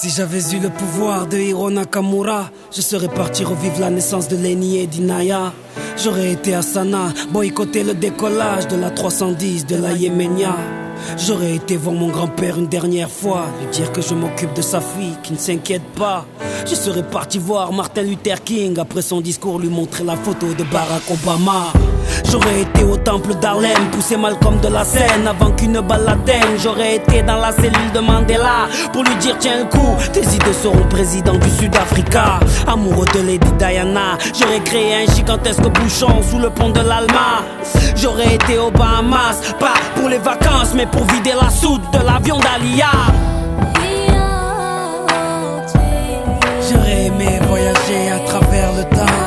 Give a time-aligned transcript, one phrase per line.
[0.00, 4.36] Si j'avais eu le pouvoir de Hiro Nakamura, je serais parti revivre la naissance de
[4.36, 5.52] Lenny et d'Inaya.
[6.00, 10.54] J'aurais été à Sana, boycotter le décollage de la 310 de la Yémenia.
[11.18, 14.80] J'aurais été voir mon grand-père une dernière fois, lui dire que je m'occupe de sa
[14.80, 16.24] fille, qui ne s'inquiète pas.
[16.64, 20.62] Je serais parti voir Martin Luther King après son discours, lui montrer la photo de
[20.62, 21.72] Barack Obama.
[22.30, 26.58] J'aurais été au temple d'Harlem, poussé comme de la scène avant qu'une balle l'atteigne.
[26.62, 30.52] J'aurais été dans la cellule de Mandela pour lui dire tiens le coup, tes idées
[30.52, 32.40] seront président du Sud-Africa.
[32.66, 37.42] Amoureux de Lady Diana, j'aurais créé un gigantesque bouchon sous le pont de l'Alma.
[37.96, 42.38] J'aurais été au Bahamas, pas pour les vacances, mais pour vider la soute de l'avion
[42.38, 42.90] d'Alia.
[46.70, 49.22] J'aurais aimé voyager à travers le temps.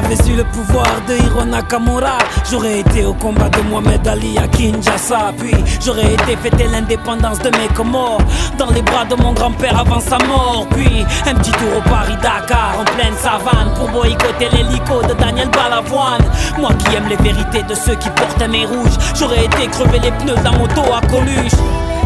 [0.00, 2.18] j'avais eu le pouvoir de Hiro Nakamura,
[2.50, 5.32] j'aurais été au combat de Mohamed Ali à Kinshasa.
[5.38, 8.20] Puis j'aurais été fêter l'indépendance de mes Comores
[8.58, 10.66] dans les bras de mon grand-père avant sa mort.
[10.70, 16.24] Puis un petit tour au Paris-Dakar en pleine savane pour boycotter l'hélico de Daniel Balavoine.
[16.58, 20.10] Moi qui aime les vérités de ceux qui portent mes rouges j'aurais été crever les
[20.10, 21.54] pneus de la moto à Coluche.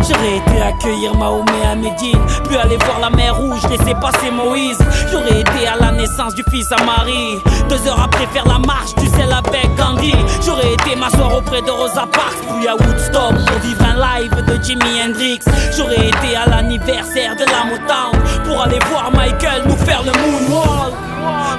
[0.09, 4.79] J'aurais été accueillir Mahomet à Médine, puis aller voir la mer rouge, laisser passer Moïse.
[5.11, 8.95] J'aurais été à la naissance du fils à Marie, deux heures après faire la marche
[8.95, 10.15] du sel avec Gandhi.
[10.45, 14.62] J'aurais été m'asseoir auprès de Rosa Parks, puis à Woodstock pour vivre un live de
[14.65, 15.39] Jimi Hendrix.
[15.77, 20.95] J'aurais été à l'anniversaire de la Motown pour aller voir Michael nous faire le moonwalk.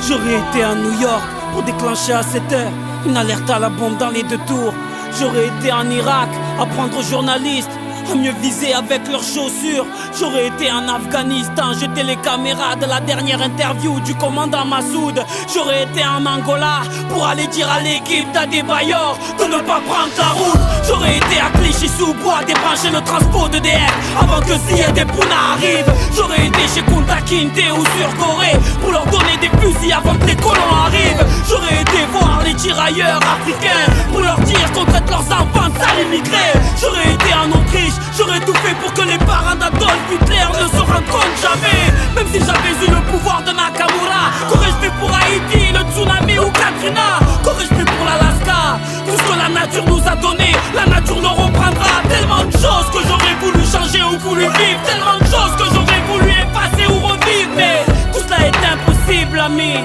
[0.08, 2.72] J'aurais été à New York pour déclencher à 7 heures
[3.06, 4.74] une alerte à la bombe dans les deux tours.
[5.20, 7.70] J'aurais été en Irak apprendre aux journalistes
[8.16, 9.86] mieux viser avec leurs chaussures.
[10.20, 15.24] J'aurais été en Afghanistan, jeter les caméras de la dernière interview du commandant Massoud.
[15.54, 20.30] J'aurais été en Angola pour aller dire à l'équipe d'Adebayor de ne pas prendre la
[20.30, 20.60] route.
[20.88, 25.94] J'aurais été à Clichy-sous-Bois, débrancher le transport de DR avant que si des Pouna arrivent.
[26.16, 30.26] J'aurais été chez Kunta Kinte ou sur Corée pour leur donner des fusils avant que
[30.26, 31.26] les colons arrivent.
[31.48, 36.42] J'aurais été voir les tirailleurs africains pour leur dire qu'on traite leurs enfants de sales
[36.82, 40.82] J'aurais été en Autriche J'aurais tout fait pour que les parents d'Adolf Hitler ne se
[40.84, 41.86] rencontrent jamais.
[42.16, 46.52] Même si j'avais eu le pouvoir de Nakamura, qu'aurais-je fait pour Haïti, le tsunami ou
[46.52, 51.22] Katrina Qu'aurais-je fait pour l'Alaska Tout ce que la nature nous a donné, la nature
[51.22, 52.04] nous reprendra.
[52.10, 56.04] Tellement de choses que j'aurais voulu changer ou voulu vivre, tellement de choses que j'aurais
[56.12, 57.52] voulu effacer ou revivre.
[57.56, 59.76] Mais tout cela est impossible, ami.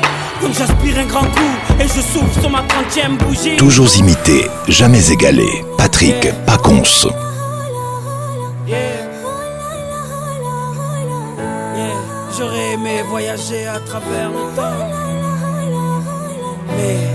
[0.43, 3.57] Donc j'aspire un grand coup et je souffre sur ma 30 bougie.
[3.57, 5.65] Toujours imité, jamais égalé.
[5.79, 6.83] Patrick Pacons.
[12.39, 14.91] J'aurais aimé voyager à travers le temps.
[16.77, 17.09] Mais.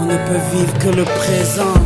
[0.00, 1.82] On ne peut vivre que le présent.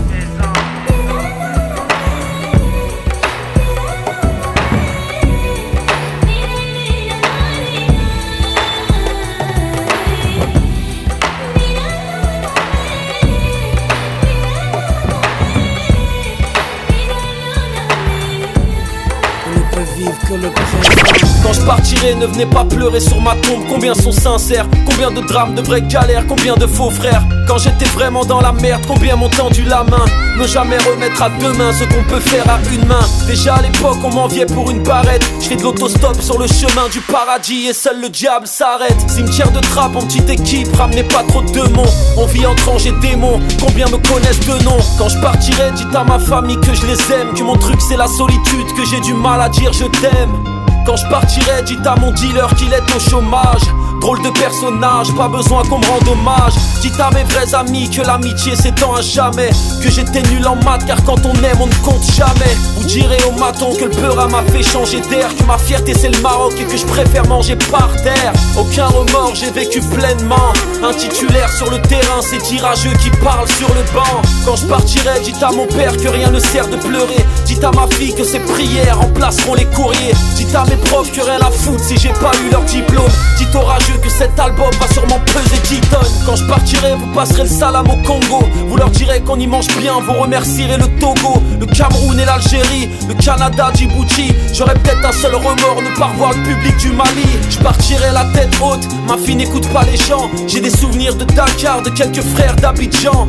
[19.99, 21.16] vivre que le présent.
[21.65, 23.63] Quand je ne venez pas pleurer sur ma tombe.
[23.69, 27.85] Combien sont sincères Combien de drames, de vraies galères Combien de faux frères Quand j'étais
[27.85, 30.05] vraiment dans la merde, combien m'ont tendu la main
[30.39, 32.99] Ne jamais remettre à demain ce qu'on peut faire à une main.
[33.29, 35.23] Déjà à l'époque, on m'enviait pour une barrette.
[35.41, 38.97] Je fais de l'autostop sur le chemin du paradis et seul le diable s'arrête.
[39.07, 41.87] Cimetière de trappe en petite équipe, ramenez pas trop de démons.
[42.17, 45.95] On vit entre anges et démons, combien me connaissent de noms Quand je partirai, dites
[45.95, 48.99] à ma famille que je les aime, que mon truc c'est la solitude, que j'ai
[49.01, 50.56] du mal à dire je t'aime.
[50.87, 53.63] Quand je partirai, dites à mon dealer qu'il est au chômage
[54.01, 56.53] Drôle de personnage, pas besoin qu'on me rende hommage.
[56.81, 59.51] Dites à mes vrais amis que l'amitié s'étend à jamais.
[59.83, 62.57] Que j'étais nul en maths car quand on aime, on ne compte jamais.
[62.77, 65.29] Vous direz au maton que le peur m'a fait changer d'air.
[65.37, 68.33] Que ma fierté c'est le Maroc et que je préfère manger par terre.
[68.59, 70.53] Aucun remords, j'ai vécu pleinement.
[70.85, 74.23] Un titulaire sur le terrain, c'est tirageux qui parle sur le banc.
[74.45, 77.25] Quand je partirai, dites à mon père que rien ne sert de pleurer.
[77.47, 80.15] Dites à ma fille que ses prières remplaceront les courriers.
[80.37, 83.05] Dites à mes profs que rien à foutre si j'ai pas eu leur diplôme.
[83.39, 83.61] Dites au
[84.03, 86.03] que cet album va sûrement peser 10 tonnes.
[86.25, 88.43] Quand je partirai, vous passerez le salam au Congo.
[88.69, 92.89] Vous leur direz qu'on y mange bien, vous remercierez le Togo, le Cameroun et l'Algérie,
[93.09, 94.33] le Canada, Djibouti.
[94.53, 97.27] J'aurais peut-être un seul remords, ne pas revoir le public du Mali.
[97.51, 100.29] Je partirai la tête haute, ma fille n'écoute pas les gens.
[100.47, 103.29] J'ai des souvenirs de Dakar, de quelques frères d'Abidjan.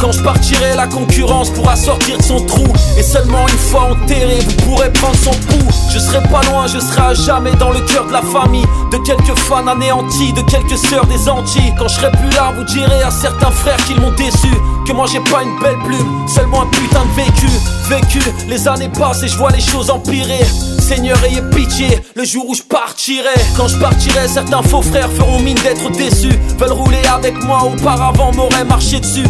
[0.00, 2.64] Quand je partirai, la concurrence pourra sortir de son trou.
[2.96, 5.68] Et seulement une fois enterré, vous pourrez prendre son pouls.
[5.92, 8.66] Je serai pas loin, je serai à jamais dans le cœur de la famille.
[8.92, 11.74] De quelques fans anéantis, de quelques sœurs des Antilles.
[11.76, 14.52] Quand je serai plus là, vous direz à certains frères qu'ils m'ont déçu.
[14.86, 17.48] Que moi j'ai pas une belle plume, seulement un putain de vécu.
[17.88, 20.46] Vécu, les années passent et je vois les choses empirer.
[20.78, 23.28] Seigneur, ayez pitié, le jour où je partirai.
[23.58, 26.38] Quand je partirai, certains faux frères feront mine d'être déçus.
[26.58, 29.24] Veulent rouler avec moi, auparavant m'auraient marché dessus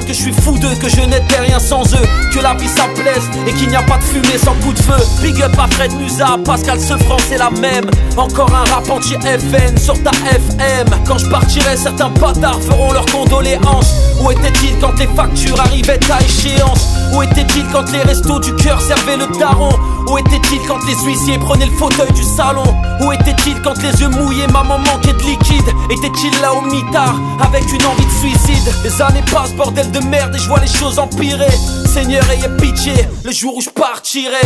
[0.00, 2.84] que je suis fou d'eux, que je n'étais rien sans eux, que la vie ça
[2.94, 4.94] plaise et qu'il n'y a pas de fumée sans coup de feu.
[5.20, 7.84] Big up à Fred Musa, Pascal Sefran, c'est la même.
[8.16, 10.86] Encore un rap anti FN sur ta FM.
[11.06, 13.94] Quand je partirai, certains bâtards feront leurs condoléances.
[14.22, 18.80] Où était-il quand les factures arrivaient à échéance Où était-il quand les restos du cœur
[18.80, 19.70] servaient le daron
[20.08, 22.62] Où était-il quand les huissiers prenaient le fauteuil du salon
[23.00, 27.64] Où était-il quand les yeux mouillés, maman manquait de liquide Était-il là au mitard avec
[27.72, 30.98] une envie de suicide Les années passent bordel de merde et je vois les choses
[30.98, 31.50] empirer.
[31.86, 32.94] Seigneur, ayez pitié,
[33.24, 34.44] le jour où je partirai.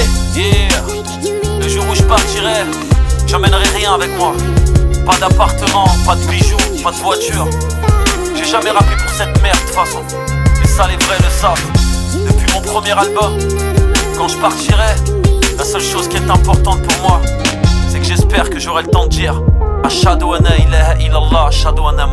[1.62, 2.60] le jour où je partirai,
[3.26, 4.32] j'emmènerai rien avec moi.
[5.06, 7.48] Pas d'appartement, pas de bijoux, pas de voiture.
[8.36, 10.02] J'ai jamais rappelé pour cette merde, de façon.
[10.62, 11.70] Et ça, les vrais le savent.
[12.28, 13.38] Depuis mon premier album,
[14.18, 14.92] quand je partirai,
[15.56, 17.22] la seule chose qui est importante pour moi,
[17.88, 19.42] c'est que j'espère que j'aurai le temps de dire.
[19.82, 22.06] Ashadu il ilaha ilallah, Shadowana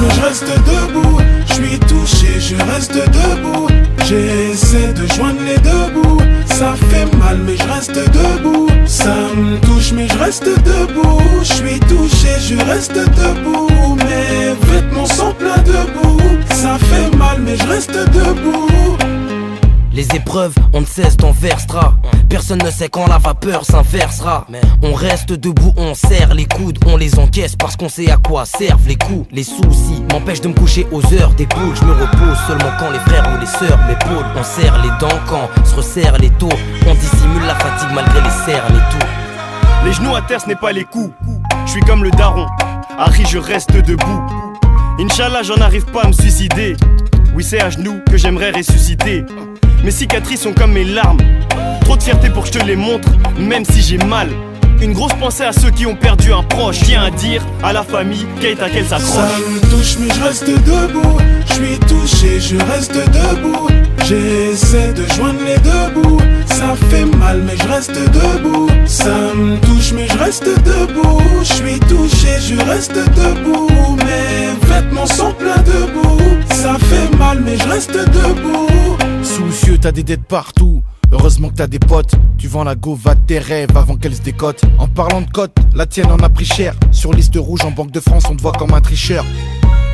[0.00, 1.18] je reste debout.
[1.48, 3.68] Je suis touché, je reste debout.
[4.08, 6.20] J'essaie de joindre les deux bouts.
[6.46, 8.68] Ça fait mal, mais je reste debout.
[8.86, 11.20] Ça me touche, mais je reste debout.
[11.40, 13.96] Je suis touché, je reste debout.
[13.96, 16.18] Mes vêtements sont pleins de boue.
[16.50, 18.68] Ça fait mal, mais je reste debout.
[19.94, 21.94] Les épreuves, on ne cesse d'en versera.
[22.30, 24.46] Personne ne sait quand la vapeur s'inversera.
[24.82, 28.46] On reste debout, on serre les coudes, on les encaisse parce qu'on sait à quoi
[28.46, 29.26] servent les coups.
[29.30, 31.76] Les soucis m'empêchent de me coucher aux heures des poules.
[31.78, 34.24] Je me repose seulement quand les frères ou les sœurs m'épaulent.
[34.34, 36.48] On serre les dents quand se resserre les taux.
[36.86, 39.08] On dissimule la fatigue malgré les serres, les tours.
[39.84, 41.14] Les genoux à terre, ce n'est pas les coups.
[41.66, 42.46] Je suis comme le daron.
[42.98, 44.22] Harry, je reste debout.
[44.98, 46.76] Inch'Allah, j'en arrive pas à me suicider.
[47.34, 49.24] Oui, c'est à genoux que j'aimerais ressusciter.
[49.84, 51.18] Mes cicatrices sont comme mes larmes.
[51.80, 54.28] Trop de fierté pour que je te les montre, même si j'ai mal.
[54.80, 56.78] Une grosse pensée à ceux qui ont perdu un proche.
[56.84, 59.08] Tiens à dire à la famille Kate à quelle s'accroche.
[59.08, 61.18] Ça me touche, mais je reste debout.
[61.48, 63.68] Je suis touché, je reste debout.
[64.06, 66.20] J'essaie de joindre les deux bouts.
[66.46, 68.68] Ça fait mal, mais je reste debout.
[68.86, 71.20] Ça me touche, mais je reste debout.
[71.40, 73.68] Je suis touché, je reste debout.
[73.96, 76.22] Mes vêtements sont pleins de boue.
[76.52, 78.68] Ça fait mal, mais je reste debout
[79.32, 80.82] soucieux, t'as des dettes partout.
[81.10, 84.22] Heureusement que t'as des potes, tu vends la go, va tes rêves avant qu'elle se
[84.22, 84.62] décote.
[84.78, 86.74] En parlant de cote, la tienne en a pris cher.
[86.90, 89.24] Sur liste rouge en Banque de France, on te voit comme un tricheur.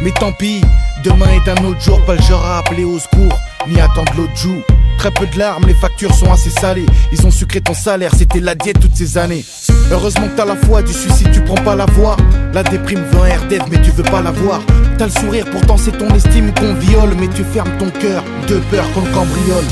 [0.02, 0.60] Mais tant pis,
[1.04, 4.62] demain est un autre jour, pas le genre au secours ni attendre l'autre joue
[4.98, 6.84] Très peu de larmes, les factures sont assez salées.
[7.12, 9.44] Ils ont sucré ton salaire, c'était la diète toutes ces années.
[9.92, 12.16] Heureusement que t'as la foi, du suicide tu prends pas la voie.
[12.52, 14.60] La déprime veut un dead e mais tu veux pas la l'avoir.
[14.98, 17.14] T'as le sourire, pourtant c'est ton estime qu'on viole.
[17.16, 19.64] Mais tu fermes ton cœur de peur qu'on cambriole.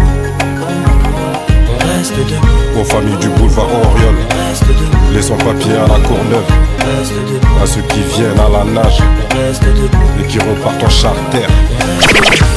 [1.68, 4.14] On reste debout aux familles du boulevard Oriol.
[5.14, 6.44] Laissons papier papiers à la Courneuve,
[7.62, 8.98] à ceux qui viennent à la nage
[10.22, 11.38] et qui repartent en charter.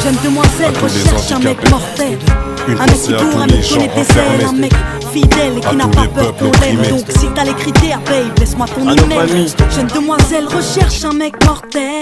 [0.04, 2.20] J'aime tous moi celle recherche un mec mortel,
[2.68, 4.72] un mec qui tourne, un mec un mec
[5.24, 6.82] et qui n'a pas peur qu'on l'aime.
[6.90, 9.48] Donc si t'as les critères, babe, laisse-moi ton email.
[9.74, 12.02] Jeune demoiselle recherche un mec mortel.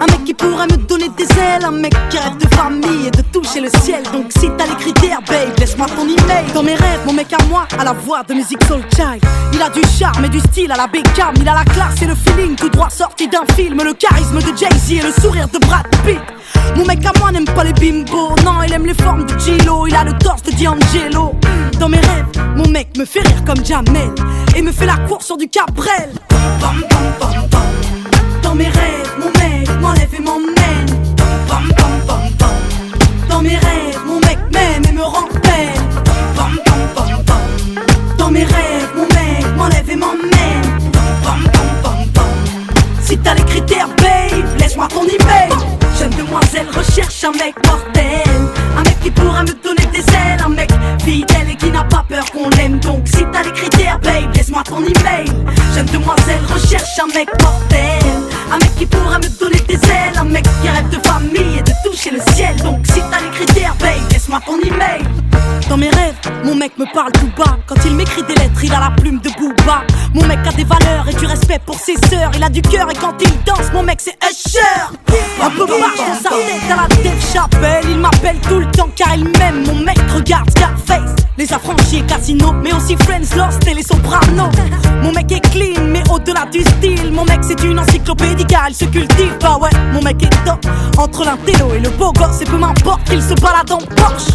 [0.00, 1.64] Un mec qui pourrait me donner des ailes.
[1.64, 4.02] Un mec qui rêve de famille et de toucher le ciel.
[4.12, 6.44] Donc si t'as les critères, babe, laisse-moi ton email.
[6.54, 9.22] Dans mes rêves, mon mec à moi, A la voix de musique soul child.
[9.54, 11.34] Il a du charme et du style à la Beckham.
[11.40, 13.82] Il a la classe et le feeling tout droit sorti d'un film.
[13.82, 16.20] Le charisme de Jay-Z et le sourire de Brad Pitt.
[16.76, 19.86] Mon mec à moi n'aime pas les bimbo Non, il aime les formes de Gillo
[19.86, 21.32] Il a le torse de D'Angelo.
[21.78, 22.26] Dans mes rêves,
[22.56, 24.12] mon mec me fait rire comme Jamel
[24.54, 26.10] et me fait la course sur du Cabrel.
[28.42, 31.14] Dans mes rêves, mon mec m'enlève et m'emmène.
[33.28, 35.82] Dans mes rêves, mon mec m'aime et me rend belle.
[38.18, 40.78] Dans mes rêves, mon mec m'enlève et m'emmène.
[43.02, 45.50] Si t'as les critères, babe, laisse-moi ton email.
[45.98, 48.22] Jeune demoiselle recherche un mec mortel.
[48.78, 50.69] Un mec qui pourra me donner des ailes, un mec
[51.02, 52.78] fidèle et qui n'a pas peur qu'on l'aime.
[52.80, 55.26] Donc si t'as les critères, babe, laisse-moi ton email.
[55.74, 58.39] Jeune demoiselle recherche un mec mortel.
[58.52, 61.62] Un mec qui pourra me donner des ailes Un mec qui rêve de famille et
[61.62, 65.02] de toucher le ciel Donc si t'as les critères, babe, laisse-moi ton email
[65.68, 67.56] dans mes rêves, mon mec me parle tout bas.
[67.68, 69.82] Quand il m'écrit des lettres, il a la plume de Booba.
[70.14, 72.32] Mon mec a des valeurs et du respect pour ses sœurs.
[72.36, 74.58] Il a du cœur et quand il danse, mon mec c'est Usher.
[75.40, 77.84] Un peu marche dans sa tête à la Dave Chapelle.
[77.88, 79.64] Il m'appelle tout le temps car il m'aime.
[79.64, 84.50] Mon mec regarde Scarface, les affranchis Casino, mais aussi Friends, Lost et les Sopranos.
[85.04, 88.39] Mon mec est clean, mais au-delà du style, mon mec c'est une encyclopédie.
[88.40, 89.34] Il car se cultive.
[89.38, 90.64] Bah ouais, mon mec est top.
[90.96, 94.32] Entre l'intello et le beau gosse, c'est peu m'importe qu'il se balade en Porsche.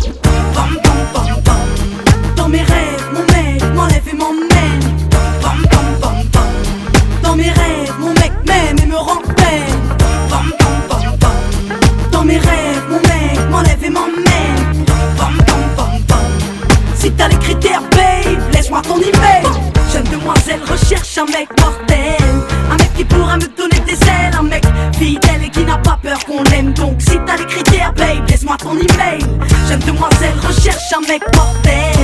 [0.53, 0.77] Bam,
[2.35, 4.83] Dans mes rêves, mon mec m'enlève et m'emmène.
[5.41, 5.57] Bam,
[5.99, 6.15] bam,
[7.23, 9.73] Dans mes rêves, mon mec m'aime et me rend peine.
[10.29, 10.51] Bam,
[12.11, 14.85] Dans mes rêves, mon mec m'enlève et m'emmène.
[15.17, 15.97] Bam,
[16.95, 19.43] Si t'as les critères, babe, laisse-moi ton email.
[19.91, 21.81] Jeune demoiselle recherche un mec porte
[28.55, 29.21] moi ton email.
[29.69, 31.95] Jeune demoiselle recherche un mec mortel.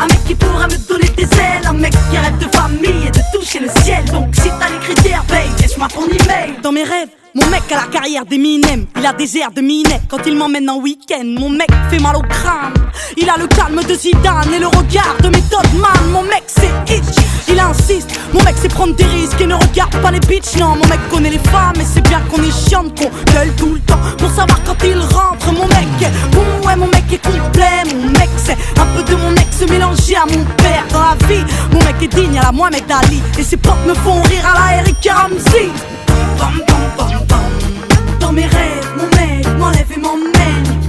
[0.00, 1.66] Un mec qui pourrait me donner des ailes.
[1.68, 4.04] Un mec qui rêve de famille et de toucher le ciel.
[4.06, 6.54] Donc si t'as les critères, babe, laisse-moi ton email.
[6.62, 10.00] Dans mes rêves, mon mec a la carrière d'Eminem, il a des airs de minet
[10.08, 11.22] quand il m'emmène en week-end.
[11.24, 12.74] Mon mec fait mal au crâne,
[13.16, 16.10] il a le calme de Zidane et le regard de méthode man.
[16.10, 18.18] Mon mec c'est itch, il insiste.
[18.34, 20.56] Mon mec c'est prendre des risques et ne regarde pas les bitches.
[20.58, 23.74] Non, mon mec connaît les femmes et c'est bien qu'on est chiante, qu'on gueule tout
[23.74, 25.52] le temps pour savoir quand il rentre.
[25.52, 27.84] Mon mec est bon, ouais, mon mec est complet.
[27.94, 31.44] Mon mec c'est un peu de mon ex mélangé à mon père dans la vie.
[31.70, 34.72] Mon mec est digne à la Mohamed d'Ali et ses potes me font rire à
[34.72, 35.68] la Eric Ramsey.
[38.20, 40.80] Dans mes rêves, mon mec m'enlève et m'emmène.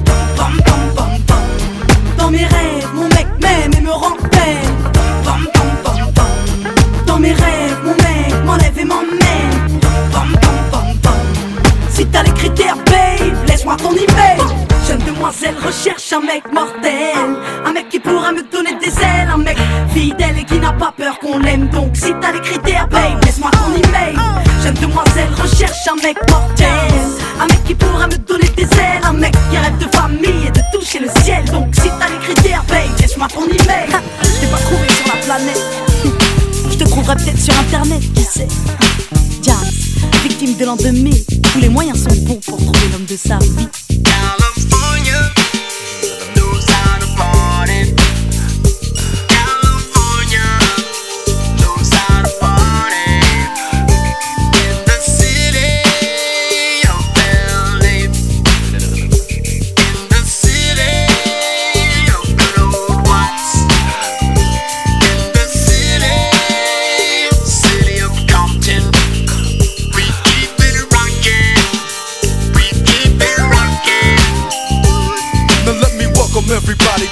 [2.17, 4.17] Dans mes rêves, mon mec m'aime et me rend
[7.07, 9.71] Dans mes rêves, mon mec m'enlève et m'emmène.
[11.93, 14.70] Si t'as les critères, babe, laisse-moi ton IP
[15.21, 17.13] demoiselle recherche un mec mortel.
[17.65, 19.29] Un mec qui pourra me donner des ailes.
[19.31, 19.55] Un mec
[19.93, 21.67] fidèle et qui n'a pas peur qu'on l'aime.
[21.69, 24.17] Donc si t'as les critères, babe, laisse-moi ton email.
[24.63, 26.67] Jeune demoiselle recherche un mec mortel.
[27.39, 29.01] Un mec qui pourra me donner des ailes.
[29.03, 31.45] Un mec qui rêve de famille et de toucher le ciel.
[31.45, 33.89] Donc si t'as les critères, babe, laisse-moi ton email.
[34.23, 35.65] Je t'ai pas trouvé sur la planète.
[36.71, 38.47] Je te trouverai peut-être sur internet, qui sait.
[39.43, 43.67] Jazz, victime de l'an Tous les moyens sont bons pour trouver l'homme de sa vie.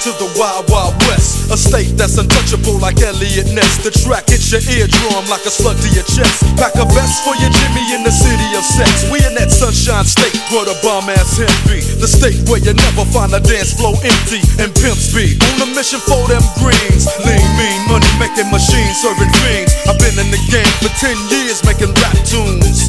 [0.04, 1.52] to the wild, wild west.
[1.52, 3.76] A state that's untouchable like Elliot Ness.
[3.84, 6.40] The track hits your eardrum like a slug to your chest.
[6.56, 9.04] Pack a vest for your Jimmy in the city of sex.
[9.12, 11.84] We in that sunshine state where the bomb ass him be.
[12.00, 15.36] The state where you never find a dance floor empty and pimps be.
[15.52, 17.04] On a mission for them greens.
[17.26, 19.76] Lean, mean, money making machines serving fiends.
[19.84, 22.88] I've been in the game for 10 years making rap tunes.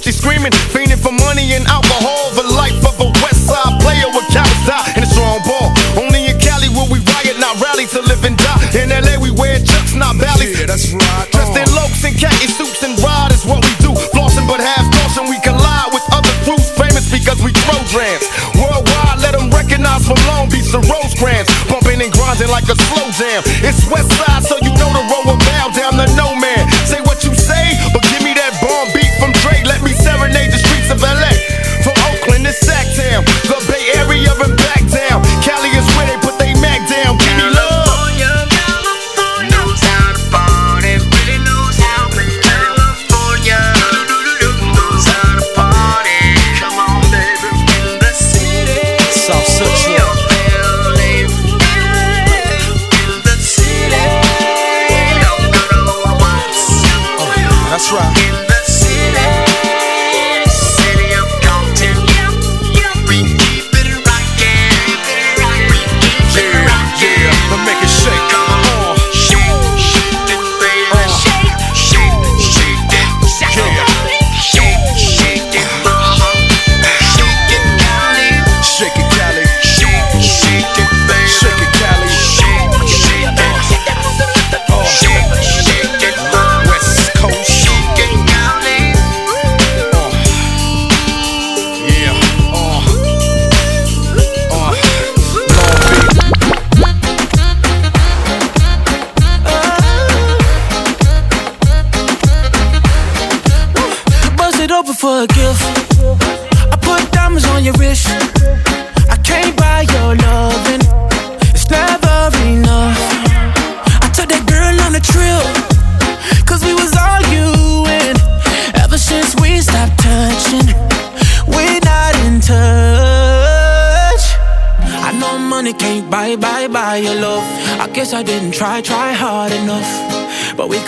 [0.00, 2.32] Gucci screaming, fiending for money and alcohol.
[2.32, 5.68] The life of a West Side player with cowards die and a strong ball.
[6.00, 8.80] Only in Cali will we riot, not rally to live and die.
[8.80, 10.56] In LA we wear chucks, not valleys.
[10.56, 11.28] Yeah, that's right.
[11.36, 13.92] Dressed in lokes and khaki suits and ride is what we do.
[14.16, 18.24] Flossing but half caution, we collide with other crews famous because we programs.
[18.56, 21.44] Worldwide, let them recognize from Long Beach to Rosecrans.
[21.68, 23.44] Bumping and grinding like a slow jam.
[23.60, 24.39] It's West Side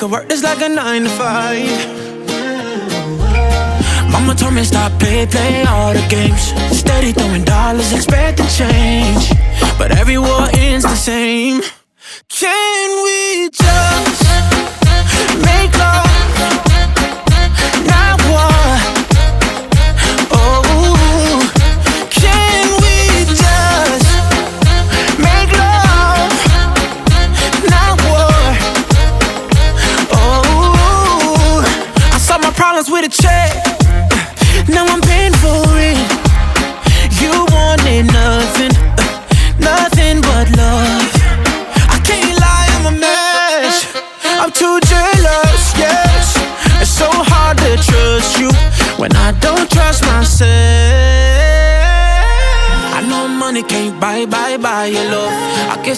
[0.02, 1.78] can work this like a nine to five.
[4.10, 6.42] Mama told me stop play, play all the games.
[6.76, 9.28] Steady throwing dollars, expect expecting change.
[9.78, 11.62] But every war ends the same.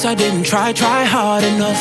[0.06, 1.80] I didn't try, try hard enough.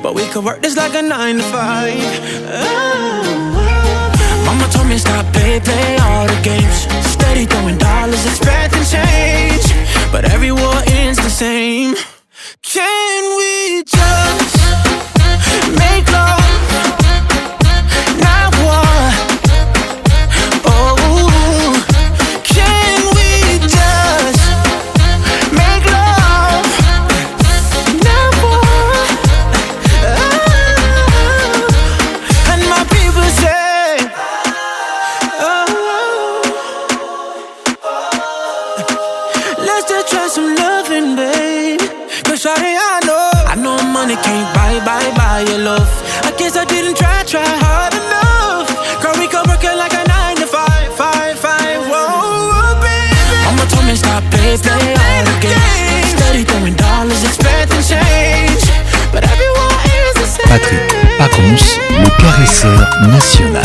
[0.00, 1.96] But we could work this like a nine to five.
[1.96, 4.42] Oh.
[4.46, 6.86] Mama told me stop, play, play all the games.
[7.10, 9.66] Steady throwing dollars, expecting change.
[10.12, 11.96] But every war ends the same.
[62.60, 63.62] danseur national.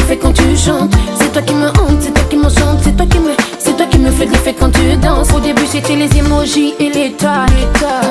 [0.00, 0.92] fait quand tu chantes.
[1.18, 3.30] C'est toi qui me hante, c'est toi qui me chante c'est toi qui me.
[3.58, 5.28] C'est toi qui me fait quand tu danses.
[5.34, 7.46] Au début, c'était les emojis et les tags.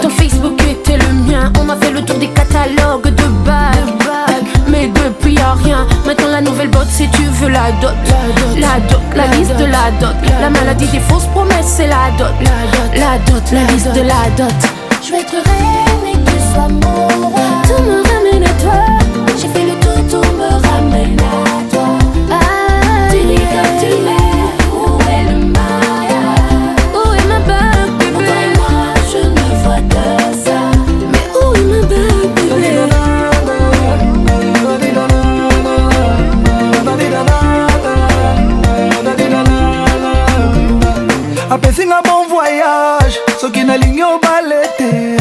[0.02, 1.52] Ton Facebook était le mien.
[1.60, 4.46] On m'a fait le tour des catalogues de bagues.
[4.68, 5.86] Mais depuis, y'a rien.
[6.06, 7.90] Maintenant, la nouvelle botte, si tu veux la dot.
[8.58, 10.16] La dot, la liste de la dot.
[10.42, 12.28] La maladie des fausses promesses, c'est la dot.
[12.96, 14.54] La dot, la liste de la dot.
[15.04, 17.39] Je vais être reine et que tu sois mon roi.
[41.80, 45.18] okosinga bon voyage soki nalingi obale te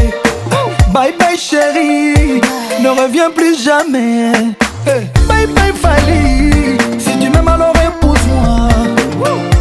[0.95, 2.41] bye bye chéri
[2.83, 4.33] ne reviens plus jamais
[4.87, 4.87] hey.
[4.87, 8.69] Eh, bye bye fali si tu m'aimes alors épouse-moi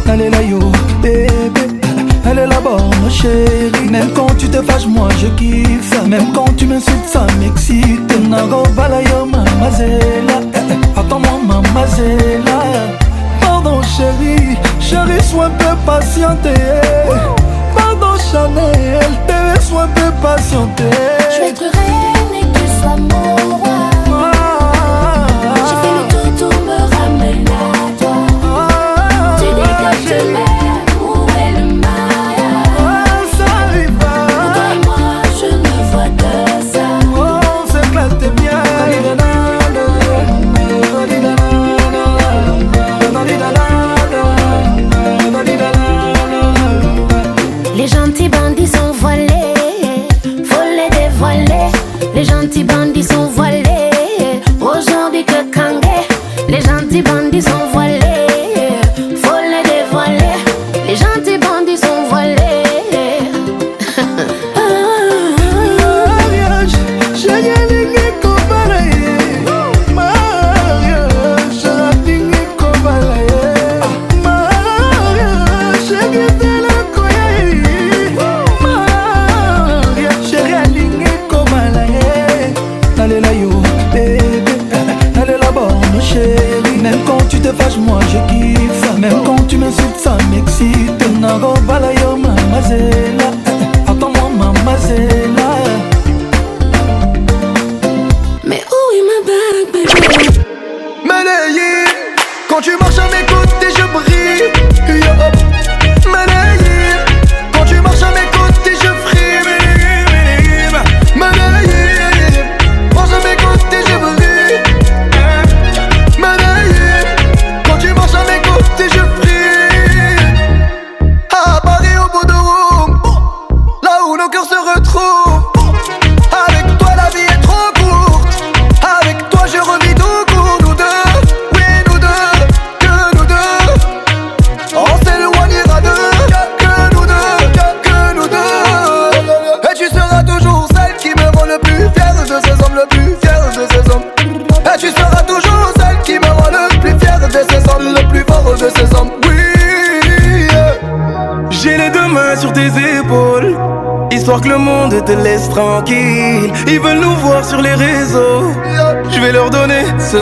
[0.06, 0.58] nalela yo
[1.00, 1.66] bébé
[2.30, 2.76] elle est là-bas
[3.10, 8.28] chérie Même quand tu te fâches moi je kiffe Même quand tu m'insultes ça m'excite
[8.28, 12.62] Narobala yo mamazela eh, eh, Attends-moi mamazela
[13.40, 14.58] Pardon chérie
[14.88, 16.38] Chérie, sois un peu patiente.
[17.76, 20.80] Pardon, Chanel, t'es sois un peu patiente.
[21.30, 23.57] Je veux être reine et que tu sois mon.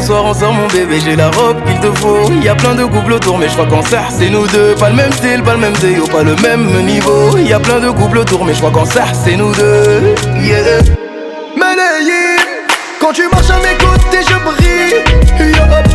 [0.06, 2.84] soir on sort mon bébé J'ai la robe qu'il te faut y a plein de
[2.84, 5.54] couples autour mais je crois qu'en ça c'est nous deux Pas le même style, pas
[5.54, 8.54] le même déo, oh, pas le même niveau y a plein de couples autour mais
[8.54, 10.80] je crois qu'en ça c'est nous deux yeah.
[13.00, 15.85] quand tu marches à mes côtés je brille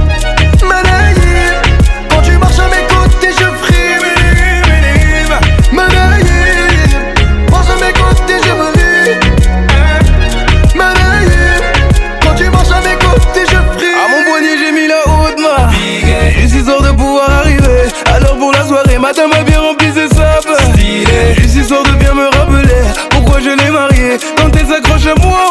[25.04, 25.51] Change-moi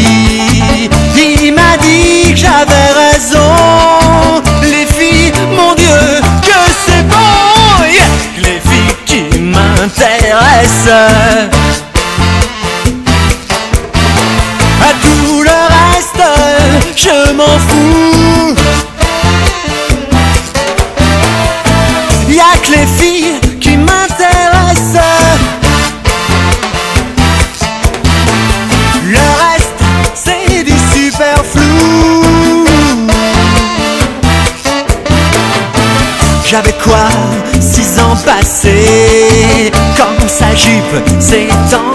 [41.21, 41.49] C'est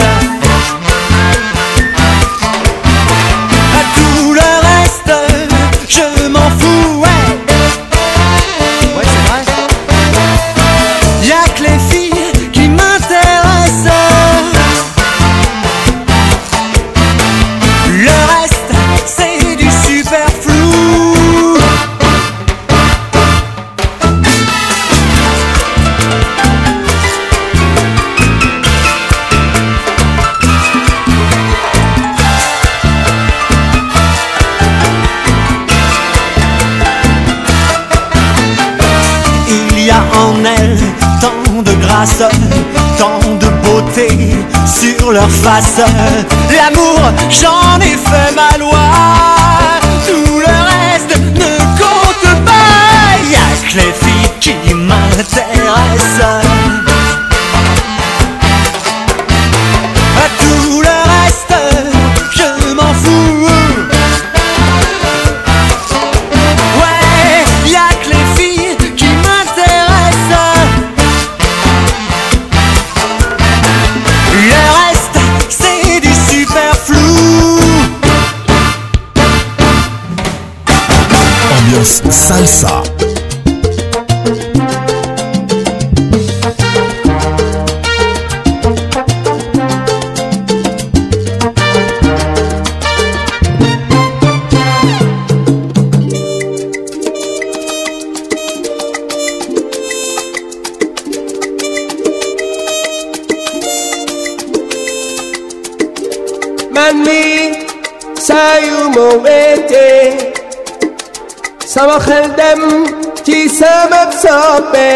[114.31, 114.91] tope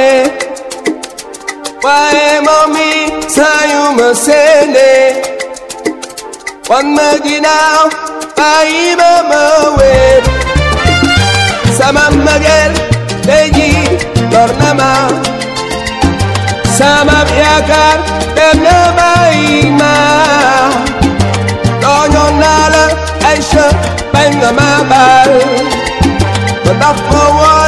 [1.85, 2.91] waemomi
[3.37, 4.93] sayumasene
[6.71, 7.81] wanmaginaw
[8.39, 9.97] paimamawe
[11.79, 12.73] samamagel
[13.27, 13.73] teji
[14.33, 14.93] tornama
[16.79, 17.99] samabyakar
[18.37, 19.93] temnamaima
[21.83, 22.85] tonyonala
[23.31, 23.67] aisha
[24.15, 25.33] pengamabal
[26.67, 27.64] But that's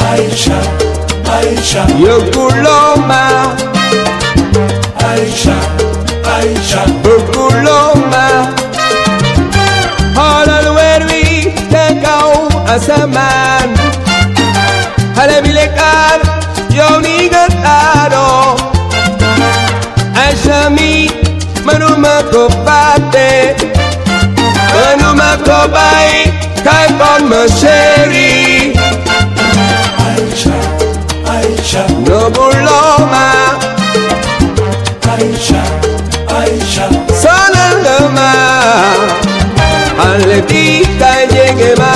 [0.00, 0.93] عائشة
[1.38, 3.22] Aisha Yokuloma.
[5.10, 5.56] Aisha
[6.34, 8.24] Aisha Yokoloma
[10.18, 10.58] Hala
[12.74, 13.68] as a man.
[15.16, 16.18] Hala bilekar
[16.78, 18.28] yoni gataro
[20.24, 20.90] Aisha mi
[21.66, 23.28] manuma kopate
[24.82, 26.14] Manuma kobai
[26.66, 28.43] kai kon masheri
[32.10, 33.58] no Loma,
[35.16, 35.62] Aisha,
[36.38, 36.88] Aisha.
[36.88, 36.92] el
[37.82, 38.32] Loma,
[40.48, 40.60] y
[41.32, 41.92] llegue más.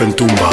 [0.00, 0.47] en tumba.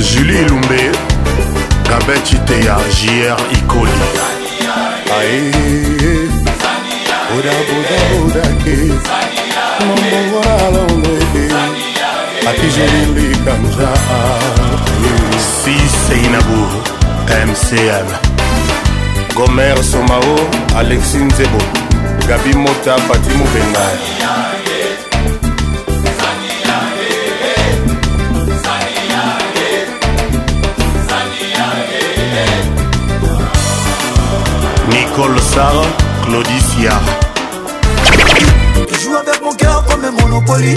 [0.00, 0.80] julie ilumbe
[1.88, 3.90] gabetiteya jr ikoli
[5.18, 5.40] ae
[7.30, 8.76] bodabodabodake
[9.84, 11.44] momowalalolobe
[12.50, 13.88] atijelilikanja
[15.54, 15.74] si
[16.08, 16.66] seinabou
[17.46, 18.06] mcm
[19.34, 20.40] gomer somao
[20.76, 21.83] alexi nzebo
[22.26, 23.36] Gabi Mota, Fatih
[34.88, 35.84] Nicole Sarr,
[36.24, 36.50] Claudie
[39.02, 40.74] joue avec mon cœur comme un Monopoly.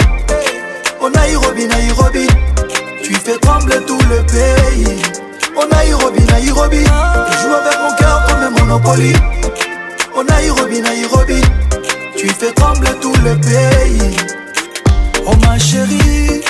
[1.00, 2.26] On a Nairobi, Nairobi.
[3.02, 4.96] Tu fais trembler tout le pays.
[5.56, 6.84] On a Nairobi, Nairobi.
[6.84, 9.14] Tu joue avec mon cœur comme un Monopoly.
[10.20, 11.40] Oh Nairobi, Nairobi,
[12.16, 14.16] tu fais trembler tout le pays.
[15.24, 16.42] Oh ma chérie.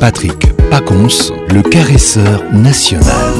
[0.00, 3.34] Patrick Paconce, le caresseur national.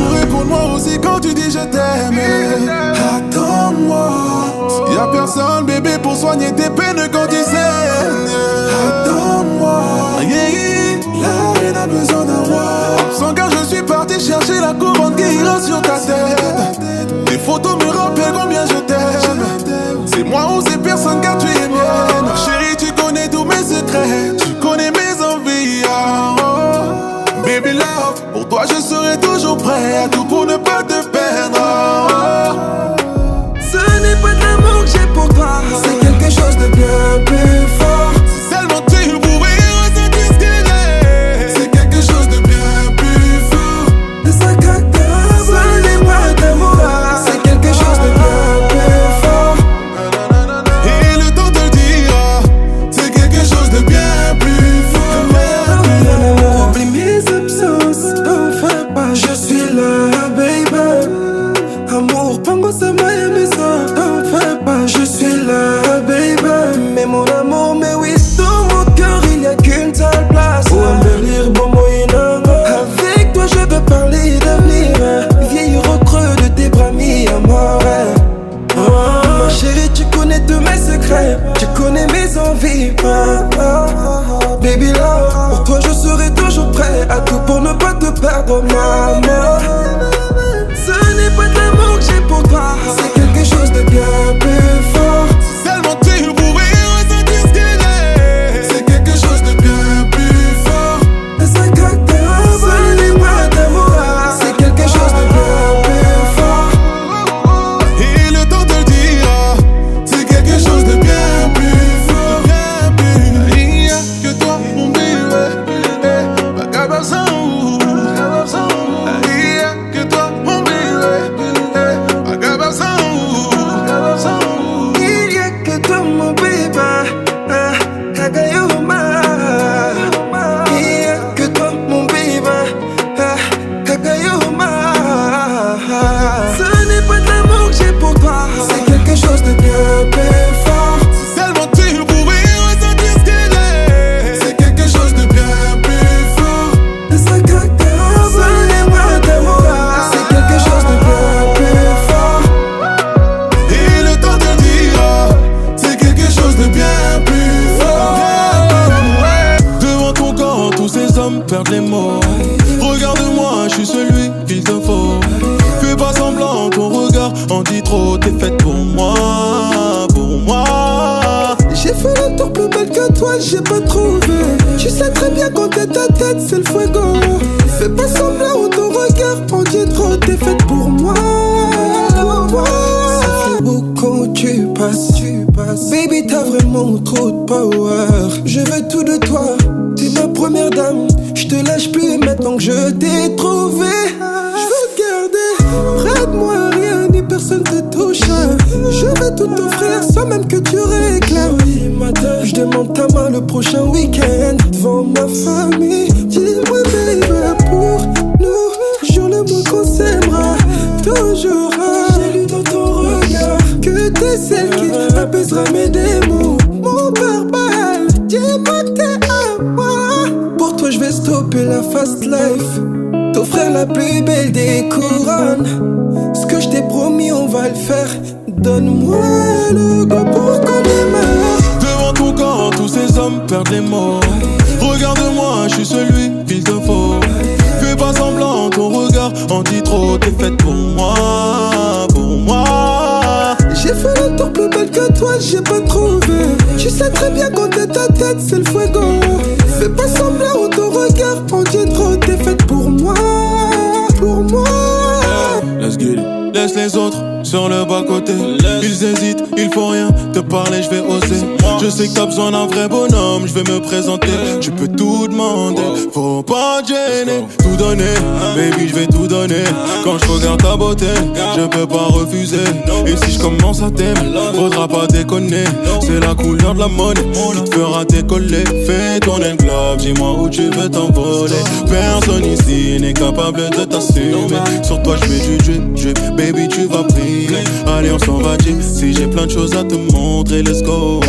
[273.57, 274.16] commence ça t'aime
[274.55, 275.64] Faudra pas déconner,
[276.01, 278.64] c'est la couleur de la monnaie qui te fera décoller.
[278.86, 281.55] Fais ton enclave, dis-moi où tu veux t'envoler.
[281.88, 284.82] Personne ici n'est capable de t'assumer.
[284.82, 287.48] Sur toi, je vais du drip, drip, baby, tu vas prier
[287.86, 291.20] Allez, on s'en va, si j'ai plein de choses à te montrer, let's go.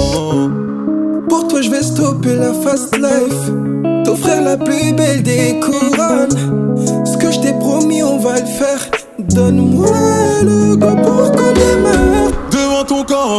[1.30, 3.51] Pour toi, je vais stopper la fast life.
[4.03, 7.05] T'offrir la plus belle des couronnes.
[7.05, 8.89] Ce que je t'ai promis, on va le faire.
[9.34, 9.88] Donne-moi
[10.43, 12.11] le go pour qu'on démarre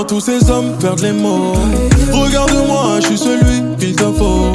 [0.04, 1.52] tous ces hommes perdent les mots.
[2.12, 4.50] Regarde-moi, je suis celui qui te faut.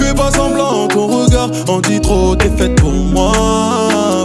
[0.00, 2.34] Fais pas semblant, ton regard en dit trop.
[2.36, 3.32] T'es faite pour moi,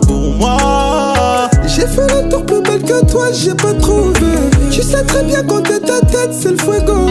[0.08, 1.50] pour moi.
[1.68, 4.36] J'ai fait le tour plus belle que toi, j'ai pas trouvé.
[4.72, 7.08] Tu sais très bien quand t'es ta tête, c'est le fuego.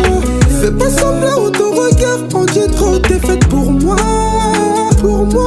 [0.60, 2.98] Fais pas semblant, ton regard en dit trop.
[2.98, 3.96] T'es faite pour moi,
[5.00, 5.46] pour moi.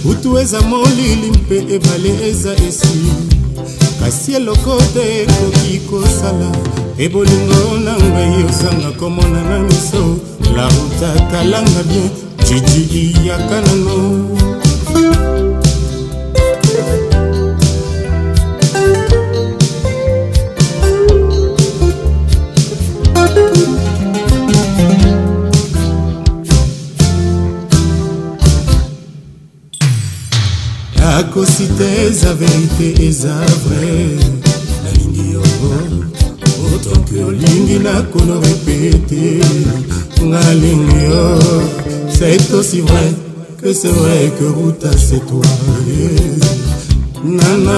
[0.10, 2.96] utu eza molili mpe ebale eza esi
[4.00, 6.50] kasi eloko te ekoki kosala
[7.00, 10.04] ebolingo na ngai ozanga komona na miso
[10.56, 12.10] la ruta talanga bien
[12.46, 14.49] jiji iyaka nano
[31.20, 34.20] nakosi te eza verite eza vrai
[34.84, 35.74] nalingi yango
[36.76, 39.46] otoki olingi nakona repete
[40.28, 41.40] ngalingi yo
[42.18, 43.08] c'est aussi vrai
[43.62, 45.52] que c'est vrai que ruta c'est toi
[47.24, 47.78] nana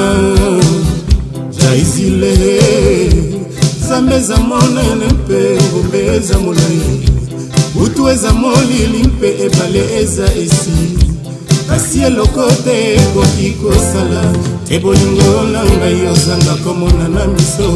[1.60, 2.32] jaizile
[3.84, 5.40] nzambe eza monene mpe
[5.72, 6.82] ngombe eza molai
[7.76, 11.11] butu eza molili mpe ebale eza esili
[11.72, 14.24] kasi eloko te ekoki kosala
[14.68, 17.70] te bolingo na ngai ozanga komona na miso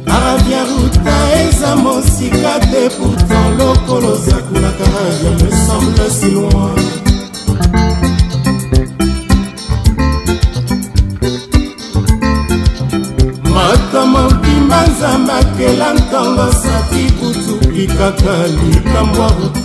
[0.07, 1.17] arabia ruta
[1.49, 6.87] eza mosika te pourtant lokolo zakulaka arabia me semble si loin
[13.55, 18.33] moto mobimba nzambe akela ntongo sati butu likaka
[18.65, 19.64] likambwa ruta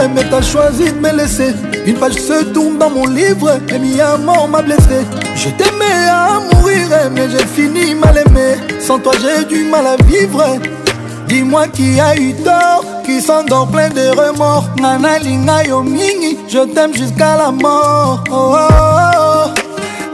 [0.00, 1.54] livre, mais t'as choisi de me laisser.
[1.86, 5.04] Une page se tourne dans mon livre, et mis à mort m'a blessé.
[5.34, 8.54] Je t'aimais à mourir, mais j'ai fini mal aimé.
[8.80, 10.42] Sans toi, j'ai du mal à vivre.
[11.28, 14.64] Dis-moi qui a eu tort, qui s'endort plein de remords.
[14.80, 18.24] Nana linga yo mingi, je t'aime jusqu'à la mort.
[18.30, 19.50] Oh, oh, oh.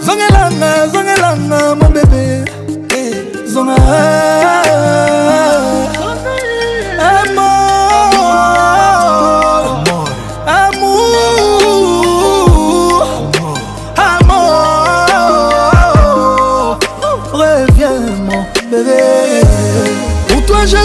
[0.04, 2.44] Zongelanga, zongelanga, mon bébé.
[2.94, 3.74] Eh, zonga.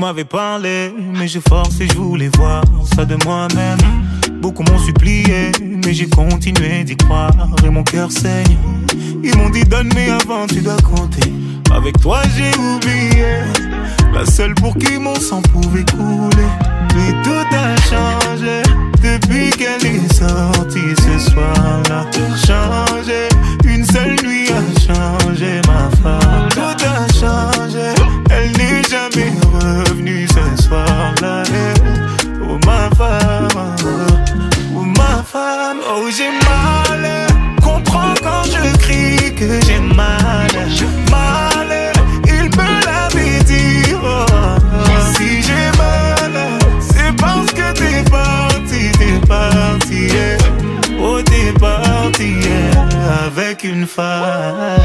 [0.06, 2.62] avait parlé, mais j'ai forcé, je voulais voir
[2.94, 3.78] ça de moi-même.
[4.40, 7.32] Beaucoup m'ont supplié, mais j'ai continué d'y croire
[7.64, 8.56] et mon cœur saigne.
[9.24, 11.32] Ils m'ont dit donne mais avant tu dois compter.
[11.74, 13.36] Avec toi j'ai oublié,
[14.14, 16.50] la seule pour qui mon sang pouvait couler.
[16.94, 18.62] Mais tout a changé
[19.02, 22.06] depuis qu'elle est sortie ce soir-là.
[22.46, 23.28] Changé,
[23.64, 26.45] une seule nuit a changé ma femme.
[36.16, 37.04] j'ai mal.
[37.62, 40.48] Comprends quand je crie que j'ai mal.
[41.12, 41.70] Mal,
[42.26, 43.90] il peut la dit.
[45.16, 46.34] si j'ai mal,
[46.80, 50.08] c'est parce que t'es parti, t'es parti.
[51.00, 52.32] Oh, t'es parti
[53.26, 54.76] avec une femme.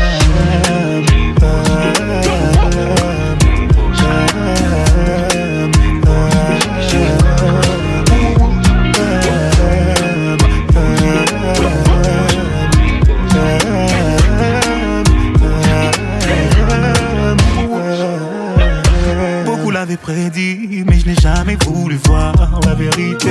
[20.86, 22.34] mais je n'ai jamais voulu voir
[22.66, 23.30] la vérité.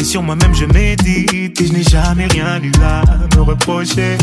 [0.00, 4.16] Et sur moi-même je médite, et je n'ai jamais rien eu à me reprocher.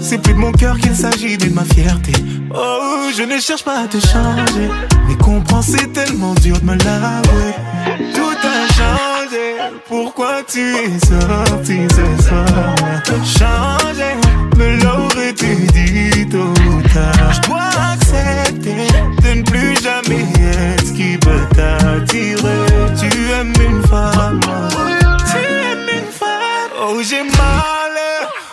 [0.00, 2.12] C'est plus de mon cœur qu'il s'agit, mais de ma fierté.
[2.54, 4.68] Oh, je ne cherche pas à te changer,
[5.08, 7.52] mais comprends, c'est tellement dur de me laver.
[8.14, 12.74] Tout a changé, pourquoi tu es sorti ce soir
[13.24, 14.14] Changer,
[14.56, 16.54] me l'aurais-tu dit tout
[16.98, 17.32] à
[23.00, 23.08] Tu
[23.40, 24.38] aimes une femme.
[24.40, 26.70] Tu aimes une femme.
[26.80, 27.96] Oh, j'ai mal.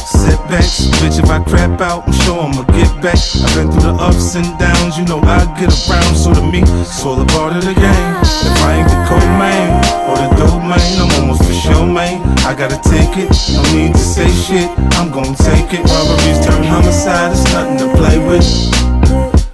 [0.10, 0.90] setbacks.
[0.98, 3.14] Bitch, if I crap out, I'm sure I'ma get back.
[3.22, 6.16] I've been through the ups and downs, you know I get around.
[6.18, 8.10] So to me, it's all a part of the game.
[8.18, 9.70] If I ain't the co-main
[10.10, 12.18] or the dope main, I'm almost for sure main.
[12.50, 14.68] I gotta take it, no need to say shit.
[14.98, 15.86] I'm gonna take it.
[15.86, 18.74] Robberies turn homicide, it's nothing to play with.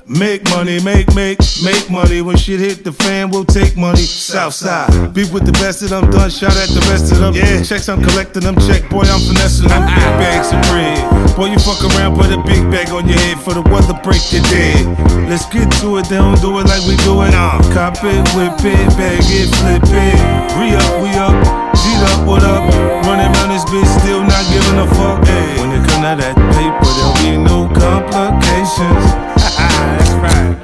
[0.05, 2.21] Make money, make, make, make money.
[2.21, 4.03] When shit hit the fan, we'll take money.
[4.03, 6.11] Southside, be with the best of them.
[6.11, 7.31] Done shout at the rest of them.
[7.33, 8.59] Yeah, checks I'm collecting them.
[8.67, 9.79] Check, boy, I'm finessing them.
[9.79, 9.87] Ah.
[9.95, 10.99] Big bags of bread.
[11.39, 14.19] Boy, you fuck around, put a big bag on your head for the weather break
[14.35, 14.83] your day.
[15.31, 16.11] Let's get to it.
[16.11, 17.31] They don't do it like we do it.
[17.31, 20.19] Nah, cop it, whip it, bag it, flip it.
[20.59, 21.31] Re up, we up,
[21.79, 22.59] beat up, what up?
[23.07, 25.23] Running around this bitch, still not giving a fuck.
[25.31, 25.63] Ay.
[25.63, 29.31] When it come to that paper, there'll be no complications.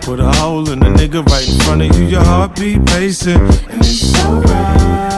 [0.10, 3.38] With a hole in the nigga right in front of you, your heartbeat pacing.
[3.70, 5.14] And it's alright.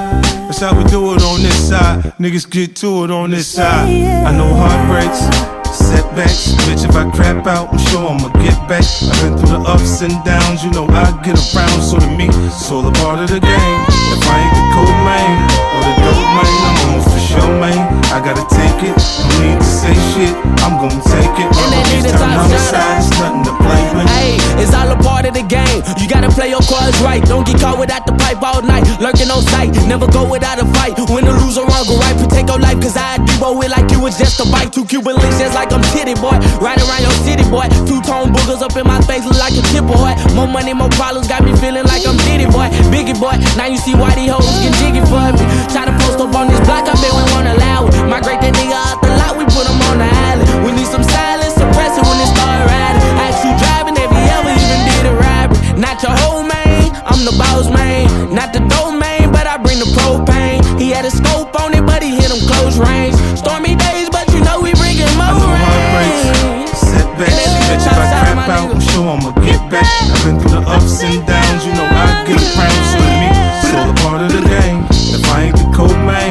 [0.52, 2.04] That's how we do it on this side.
[2.20, 3.88] Niggas get to it on this side.
[4.28, 5.24] I know heartbreaks,
[5.72, 6.52] setbacks.
[6.68, 8.84] Bitch, if I crap out, I'm sure I'ma get back.
[8.84, 11.80] I've been through the ups and downs, you know I get around.
[11.82, 13.80] So to me, it's all a part of the game.
[14.12, 15.36] If I ain't the cold man
[15.72, 17.80] or the dope man, I'm on for sure, man.
[18.12, 19.00] I gotta take it.
[19.00, 21.48] I need say shit, I'm gonna take it.
[21.49, 24.06] All of these turn on the side, it's nothing to play with.
[24.14, 25.82] Hey, it's all a part of the game.
[25.98, 27.22] You gotta play your cards right.
[27.26, 29.74] Don't get caught without the pipe all night, lurking on sight.
[29.90, 30.94] Never go without a fight.
[30.98, 32.78] Win When the loser wrong, go right, protect your life.
[32.78, 33.34] Cause I do
[33.66, 34.70] it like you was just a bite.
[34.72, 36.38] Two Cuban links just like I'm titty boy.
[36.62, 37.66] Right around your city boy.
[37.90, 40.14] Two tone boogers up in my face, look like a tip boy.
[40.38, 42.70] More money, more problems, got me feeling like I'm Diddy boy.
[42.94, 45.41] Biggie boy, now you see why these hoes get jiggy for me.
[45.74, 47.91] Try to post up on this block, I bet we won't allow it.
[48.06, 50.49] Migrate that nigga out the lot, we put I'm on the island.
[50.68, 53.03] We need some silence, suppress it when it start riding.
[53.23, 55.60] Ask you driving if you ever even did a robbery.
[55.80, 58.06] Not your whole main, I'm the boss main.
[58.35, 60.60] Not the domain, but I bring the propane.
[60.76, 63.15] He had a scope on it, but he hit him close range.
[63.39, 66.68] Stormy days, but you know we bringing more rain.
[66.76, 69.88] Sit back, yeah, bitch, if I crap out, I'm sure I'ma get back.
[70.11, 73.27] I've been through the ups and downs, you know I get around with me.
[73.64, 74.84] It's all a part of the game.
[75.15, 76.31] If I ain't the code man.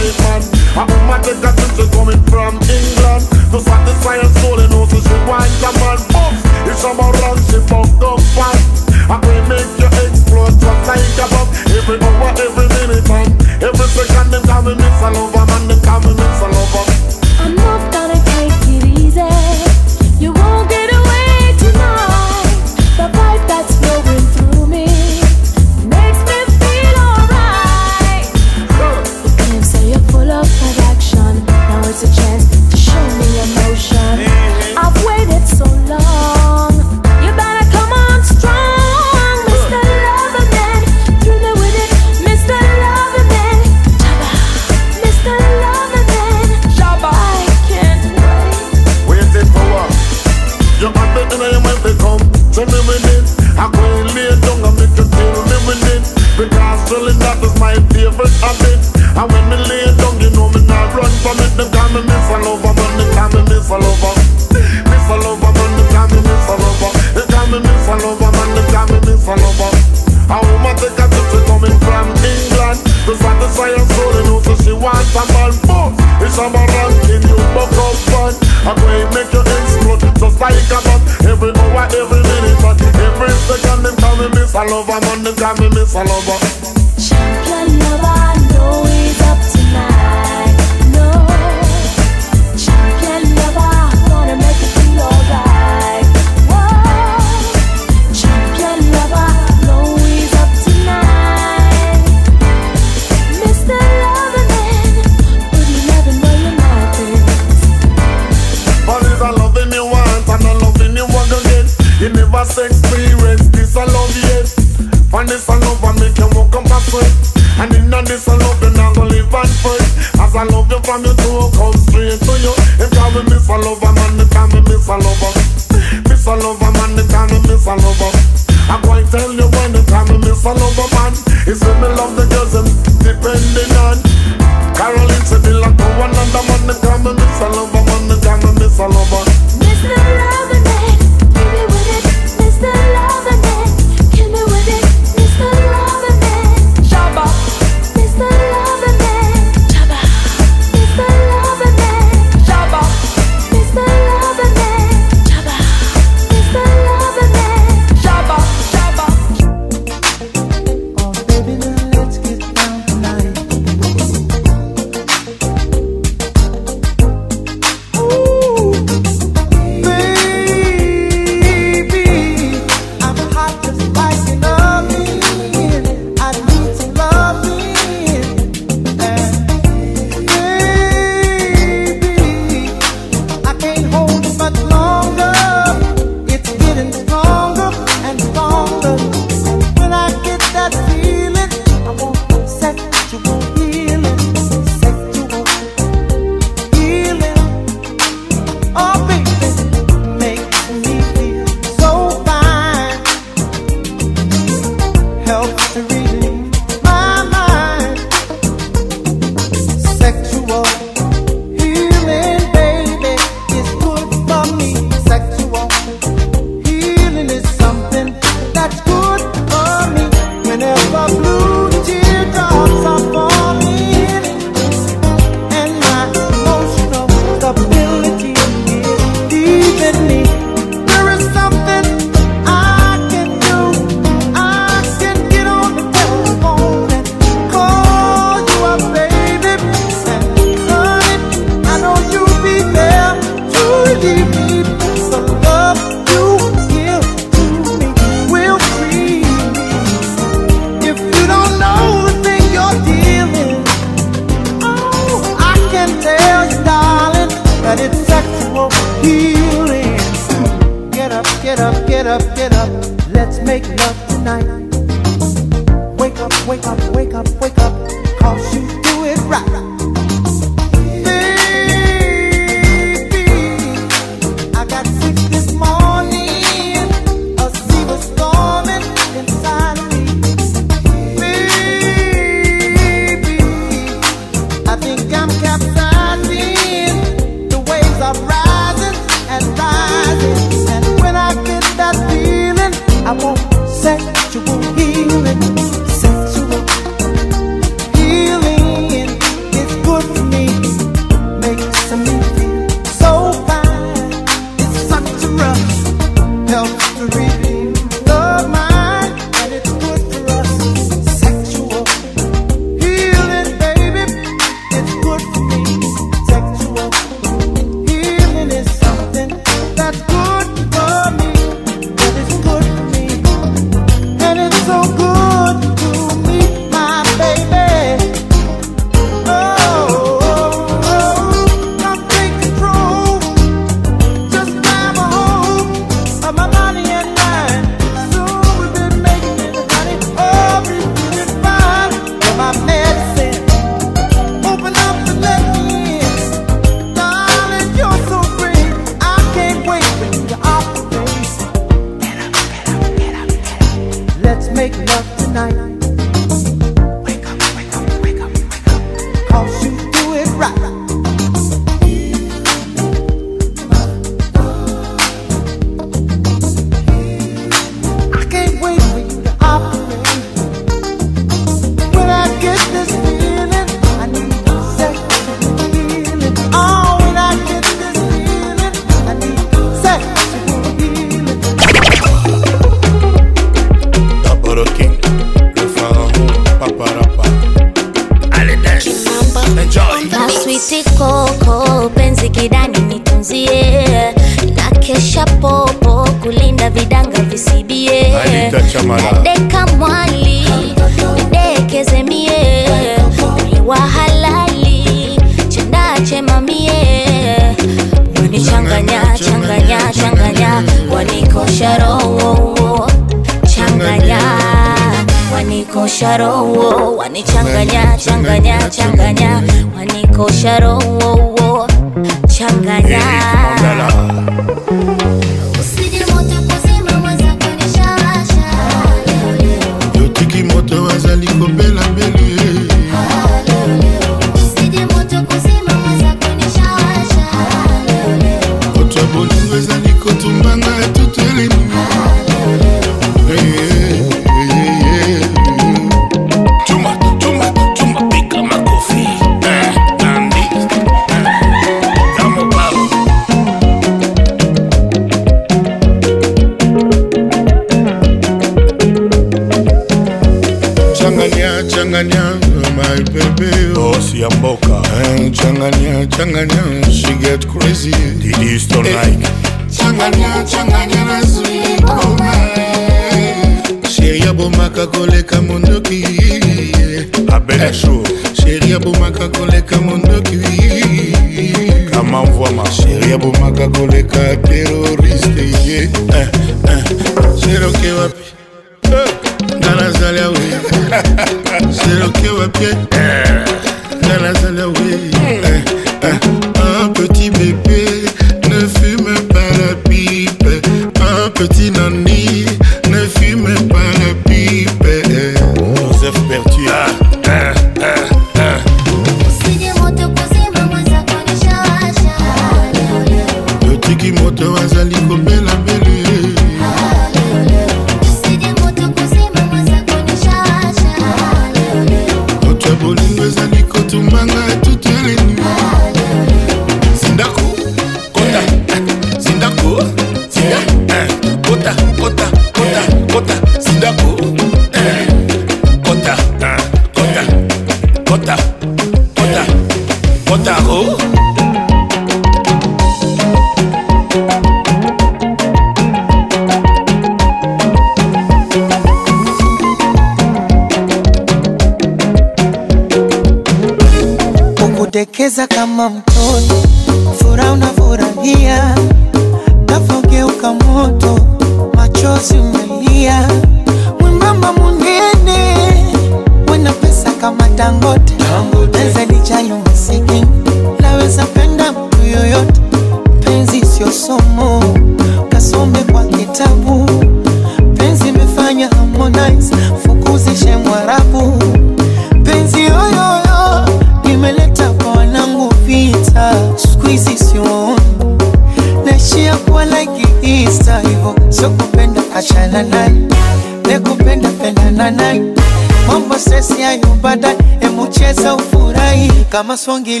[599.41, 600.00] I'm a swangi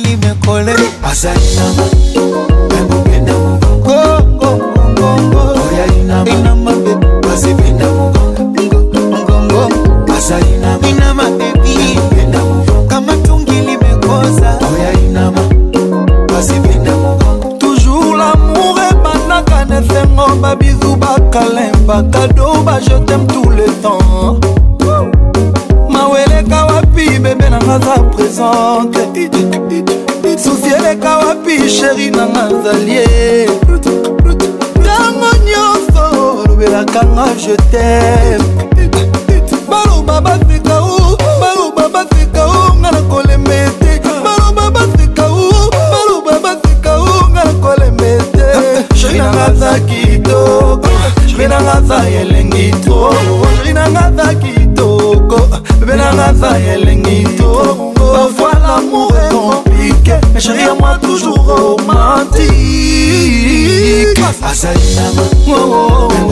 [64.61, 66.30] された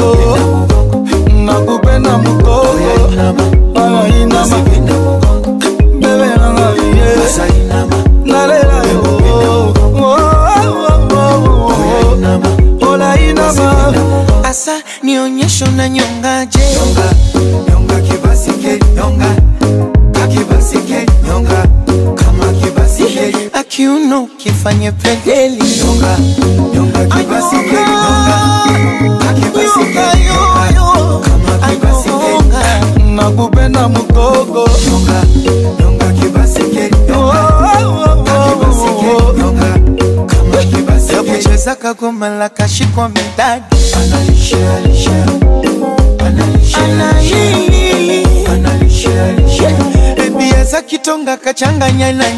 [51.35, 51.91] Alisha, na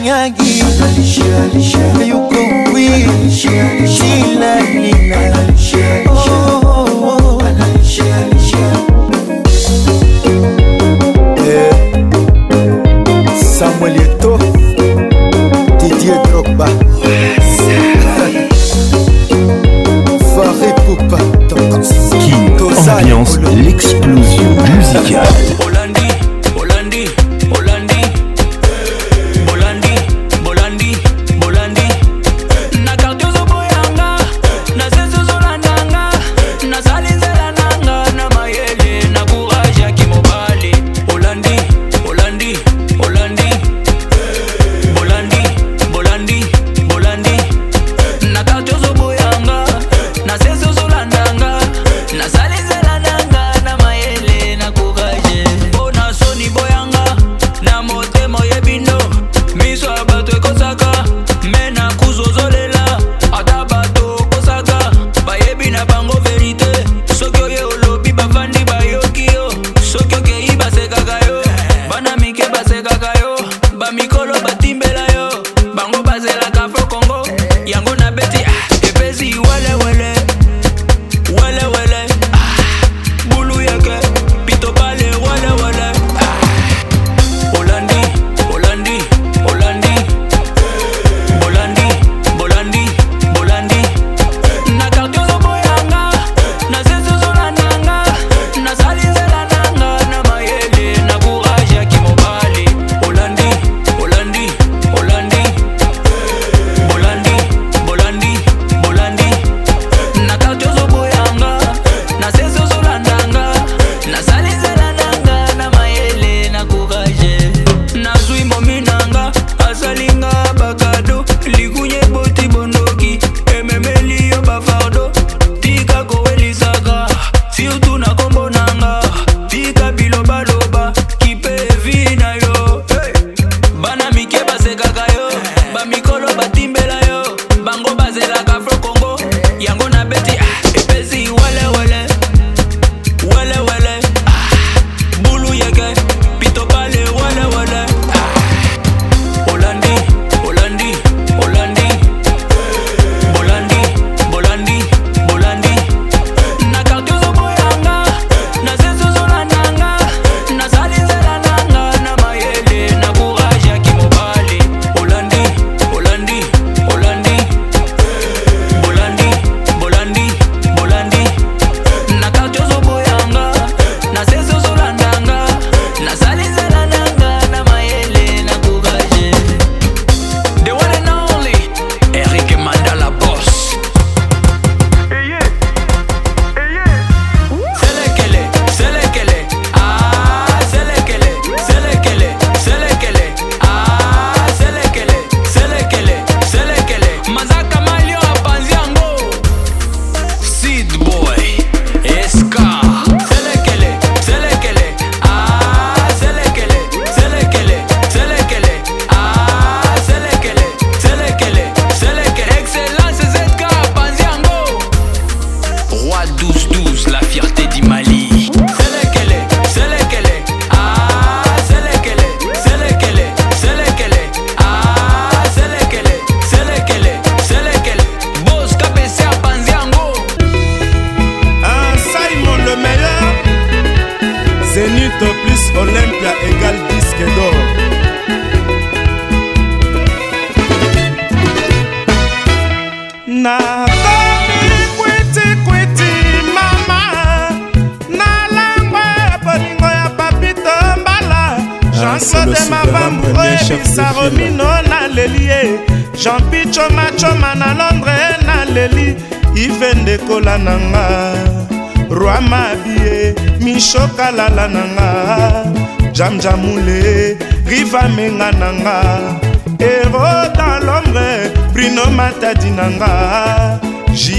[0.03, 0.65] nyagi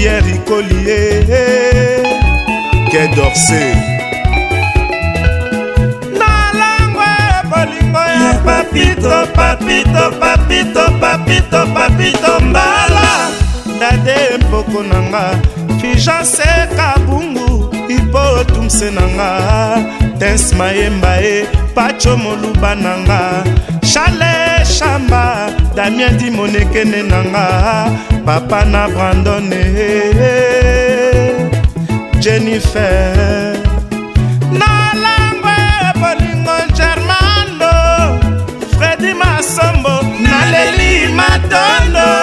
[0.03, 2.03] Pierre Collier
[2.91, 3.71] Quai d'Orsay
[6.19, 7.07] nalangwe
[7.47, 13.31] bolingo ya papito papito papito papito papito mbala
[13.79, 15.39] dade mpoko na nga
[15.81, 19.29] fijase kabungu ipotumse na nga
[20.19, 23.43] tens mayemba ye pacho moluba na nga
[23.87, 27.47] chale shamba damien di monekene na nga
[28.21, 29.65] papa na brandone
[32.21, 33.57] jennifer
[34.53, 35.57] nalangwe
[35.97, 37.73] bolingo germano
[38.77, 42.22] fredi masombo naleli matondo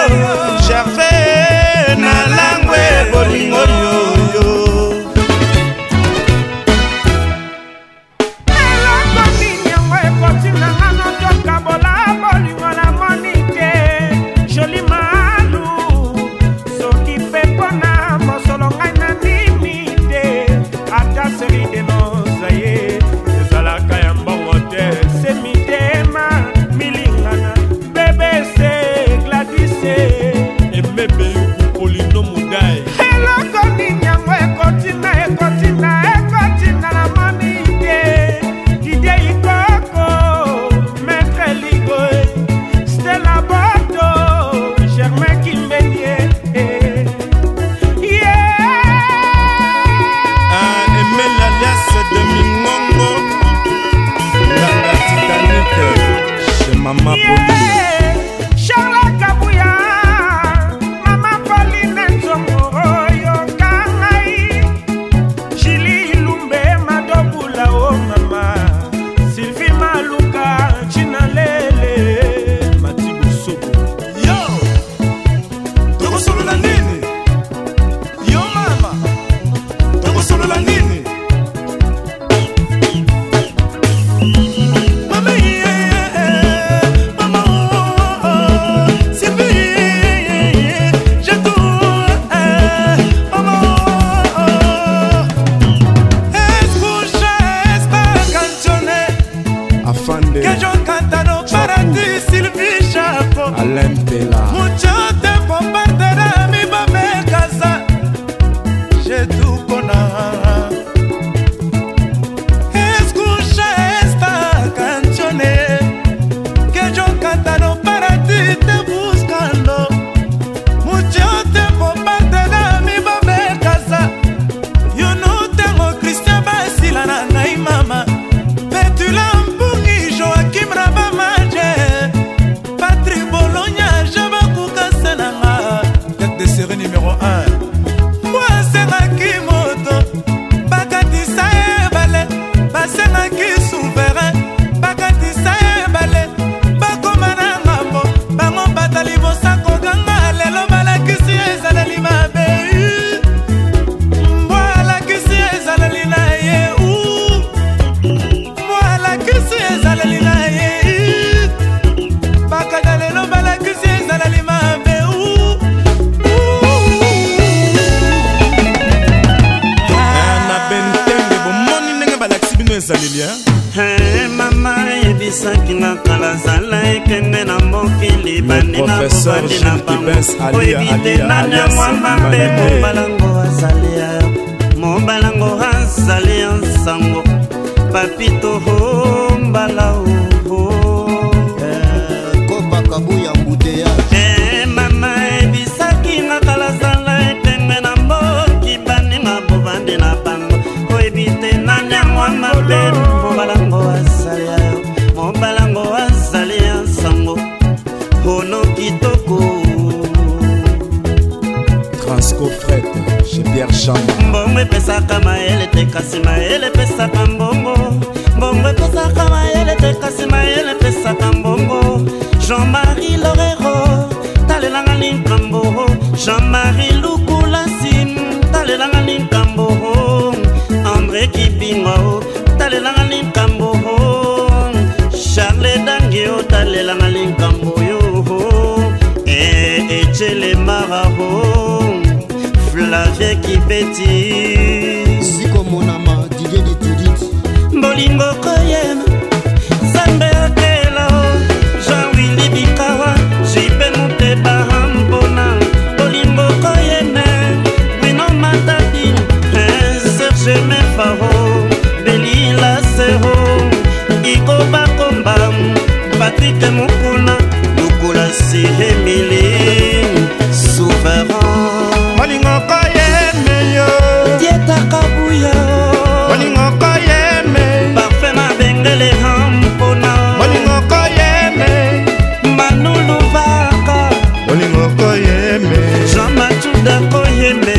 [286.85, 287.75] banda koyeme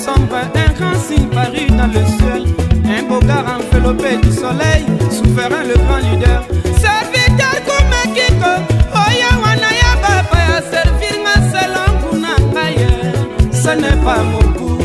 [0.04, 2.44] sombre, un grand signe parut dans le ciel.
[2.86, 6.42] Un bogard enveloppé du soleil, souverain le grand leader.
[6.84, 8.54] Serviteur comme Kiko,
[8.94, 13.28] Oya Wanaya Baba, servir ma selanguna ailleurs.
[13.52, 14.78] Ce n'est pas mon coup.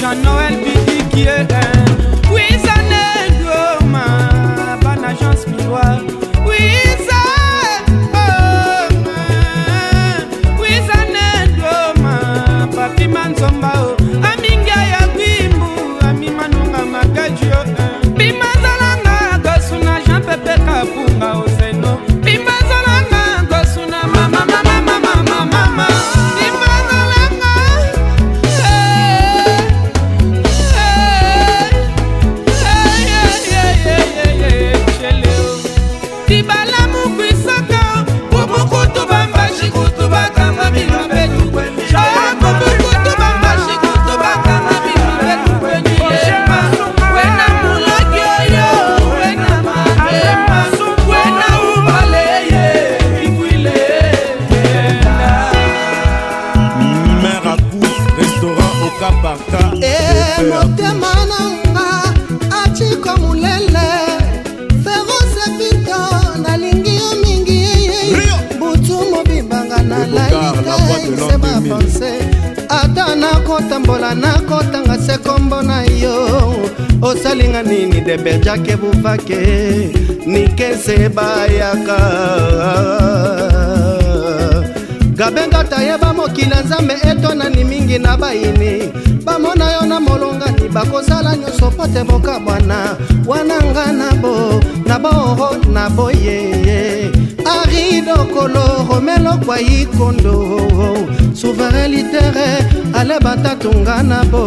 [0.00, 1.79] Jean-Noël Bidi qui est un.
[78.10, 79.38] deberjake bufake
[80.26, 81.98] nikese bayaka
[85.16, 88.92] gabenga tayeba mokili nzambe etonani mingi na bayini
[89.24, 92.78] bamona yo na molongani bakozala nyonso po te bokabwana
[93.26, 94.34] wana nga na bo
[94.86, 97.10] na boro na boye
[97.60, 100.36] aridokolo romelo kwai kondo
[101.34, 102.48] souverain litere
[102.98, 104.44] ale batatunga na bo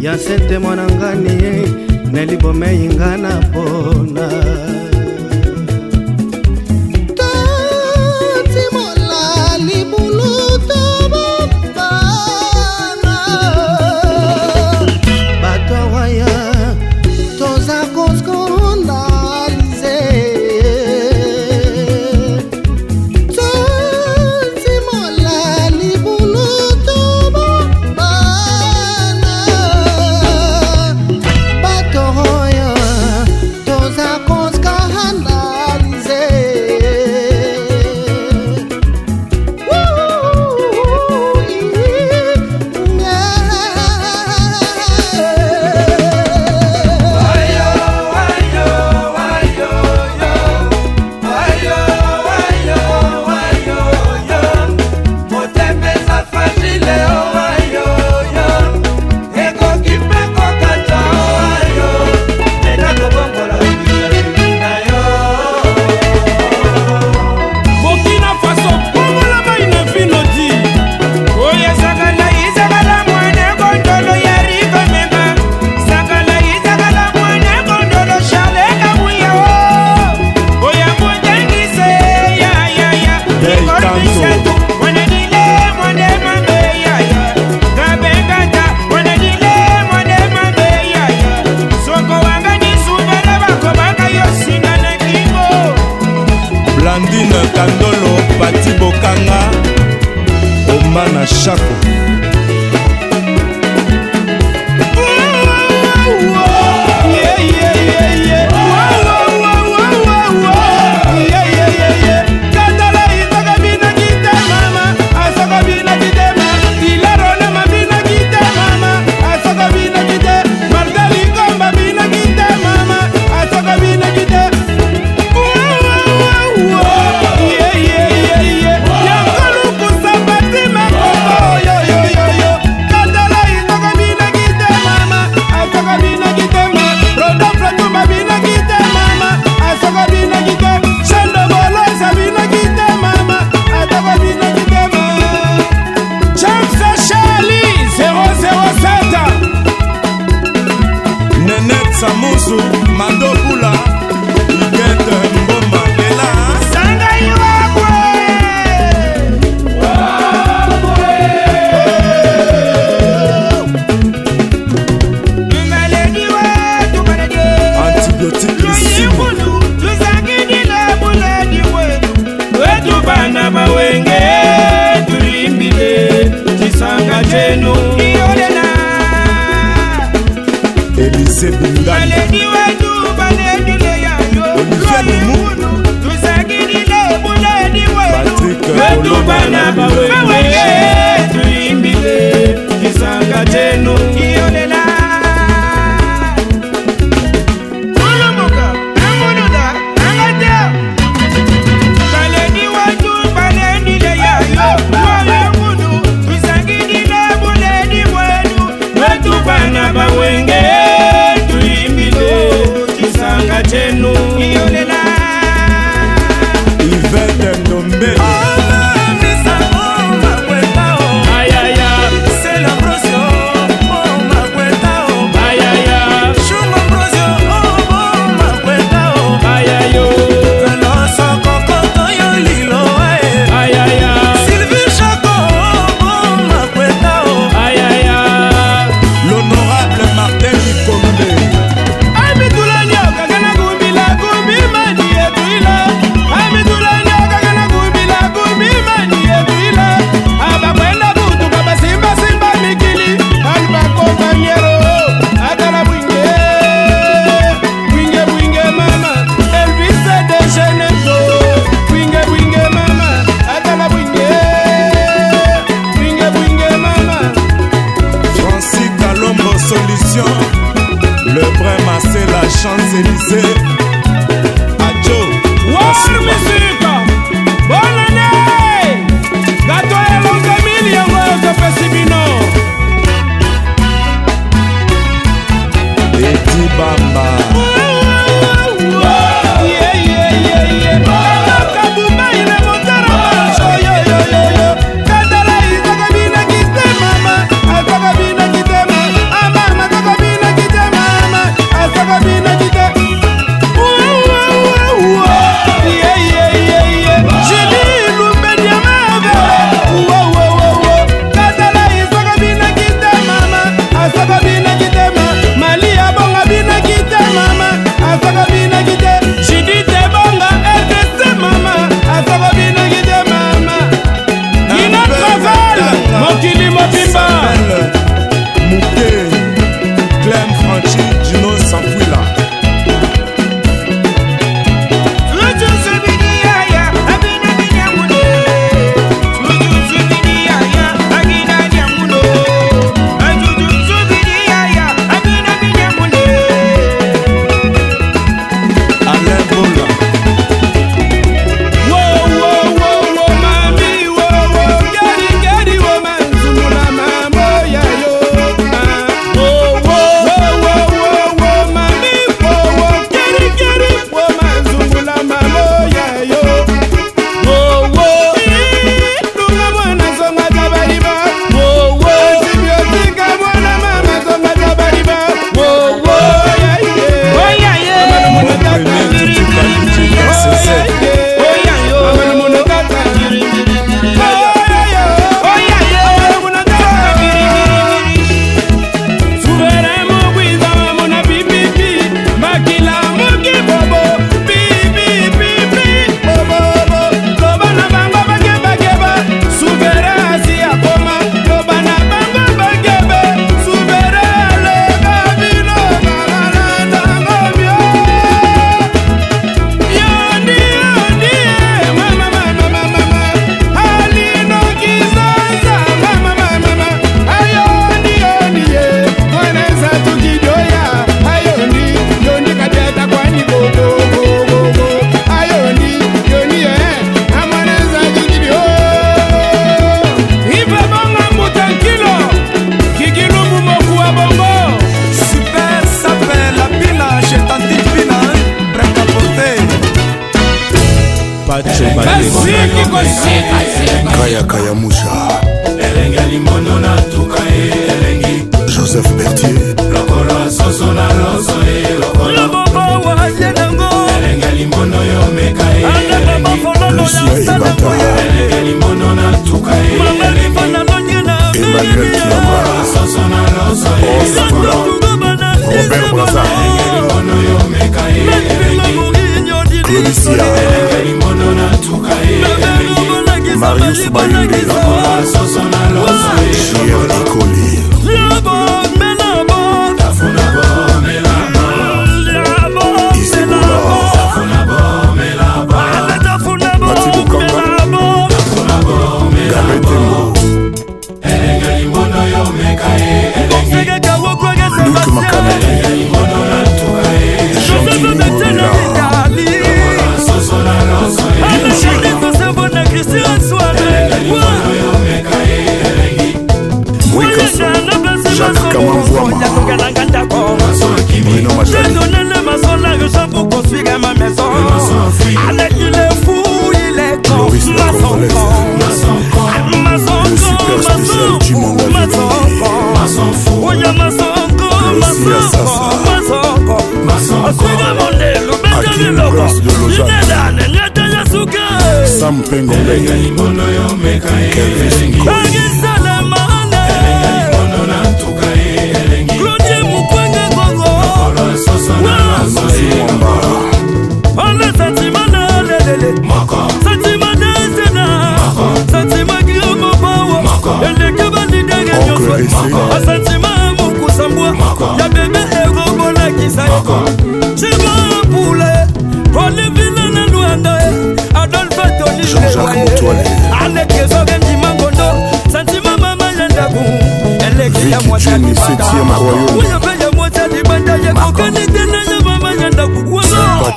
[0.00, 1.83] ya sete mwana ngani
[2.14, 4.26] nelibomei nga na pona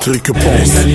[0.08, 0.88] Patrick Ponce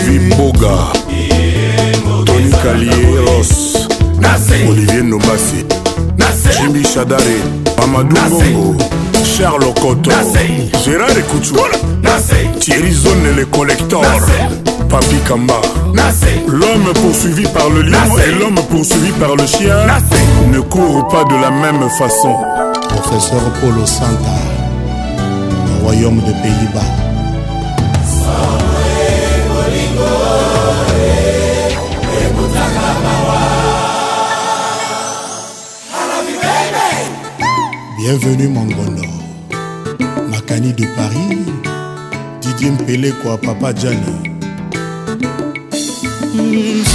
[0.09, 0.69] viboga
[2.25, 3.87] Tony Kalieros
[4.71, 5.67] Olivier Nomasi.
[6.63, 7.21] Jimmy Shadare
[7.83, 8.77] Amadou Bongo
[9.25, 10.11] Charles Coto
[10.83, 11.57] Gérard Ekoutou
[12.61, 14.03] Thierry Zone le collector
[14.89, 15.61] Papi Kamba
[16.49, 19.77] L'homme poursuivi par le lion et l'homme poursuivi par le chien
[20.53, 22.35] ne courent pas de la même façon
[23.09, 24.35] Professeur Polo Santa,
[25.69, 26.81] le royaume des Pays-Bas.
[37.97, 39.03] Bienvenue Mongondo.
[40.29, 41.39] Makani de Paris,
[42.41, 44.19] Didier Mpele quoi Papa Gianni.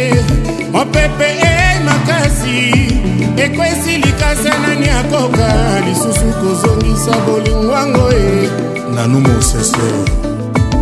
[0.74, 1.56] mopepe e
[1.86, 2.60] makasi
[3.44, 5.50] ekwesi likasa nani akoka
[5.86, 8.28] lisusu kozongisa bolingwango e
[8.96, 9.88] nanu mosese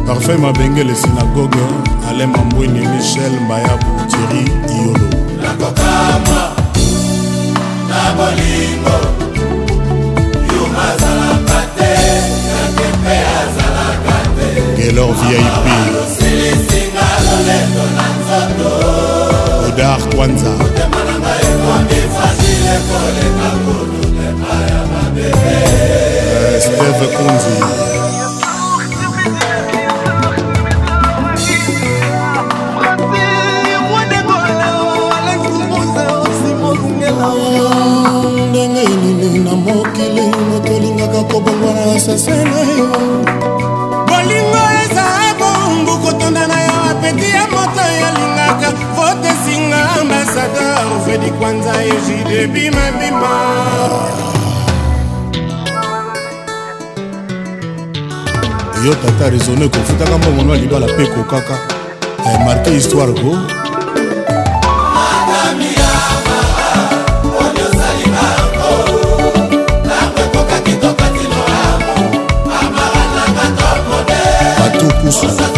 [0.08, 1.62] parfum mabenge le synagogue
[2.10, 5.08] ale mambwini michel mbayabu tieri iyolo
[5.44, 6.65] nakokama
[8.18, 8.98] bolingo
[10.56, 11.90] yo azalaka te
[12.56, 14.48] yake mpe azalaka te
[14.78, 15.66] gelor vip
[16.04, 18.70] osilisinga lolendo na nzoto
[19.68, 25.58] odar kwanza motema na ngai ekomi fasile koleka kolutepa ya mabebe
[26.32, 27.56] euh, steve kunzi
[39.58, 40.22] na mokili
[40.66, 42.88] tolingaka kobongwa na sase na yo
[44.08, 45.06] bolingo eza
[45.40, 53.36] bongu kotonda na yo apeti ya moto yalingaka fotesinga ambasador fredi kwanza ejide bimabima
[58.86, 61.58] yo tata resone kofutaka mbongono ya libala mpe kokaka
[62.26, 63.38] eh, marke histoire ko
[75.06, 75.55] discurso.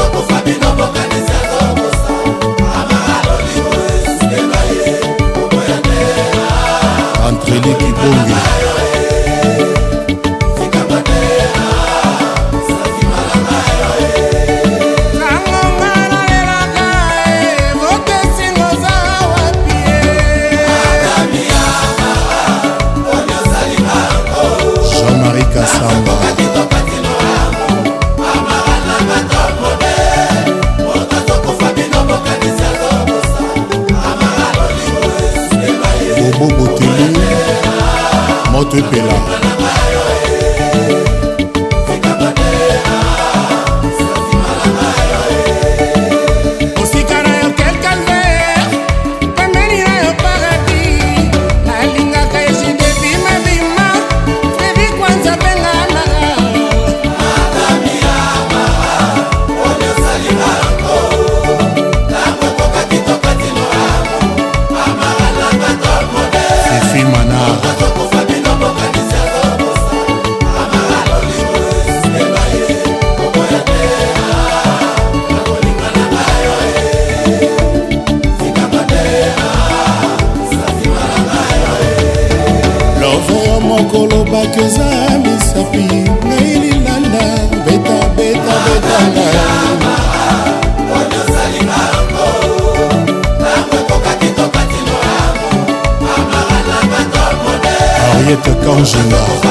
[98.68, 99.47] 当时那。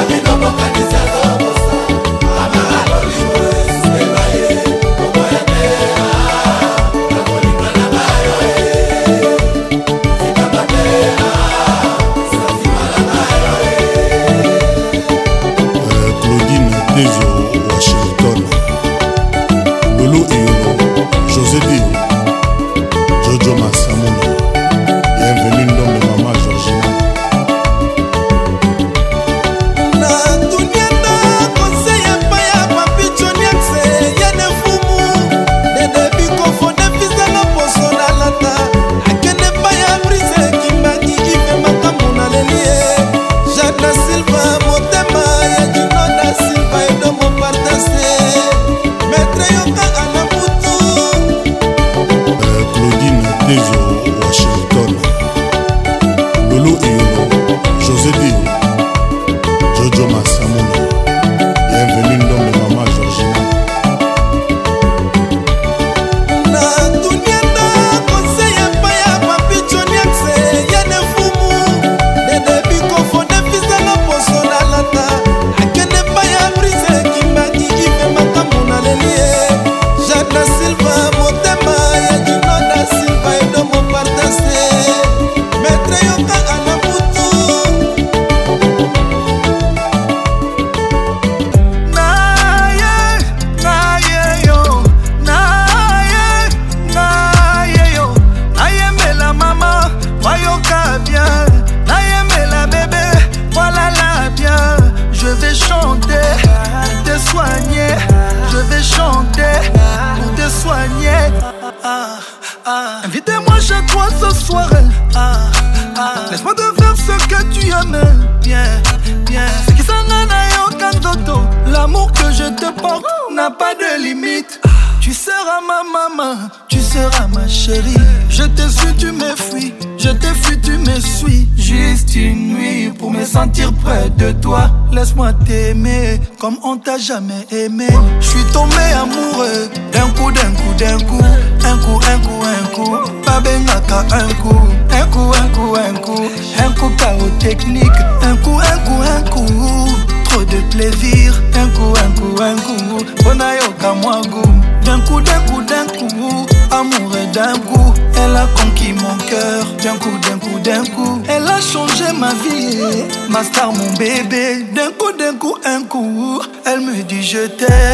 [163.37, 164.45] ma star, mon bébé.
[164.75, 167.86] D'un coup, d'un coup, un coup, elle me dit je t'aime.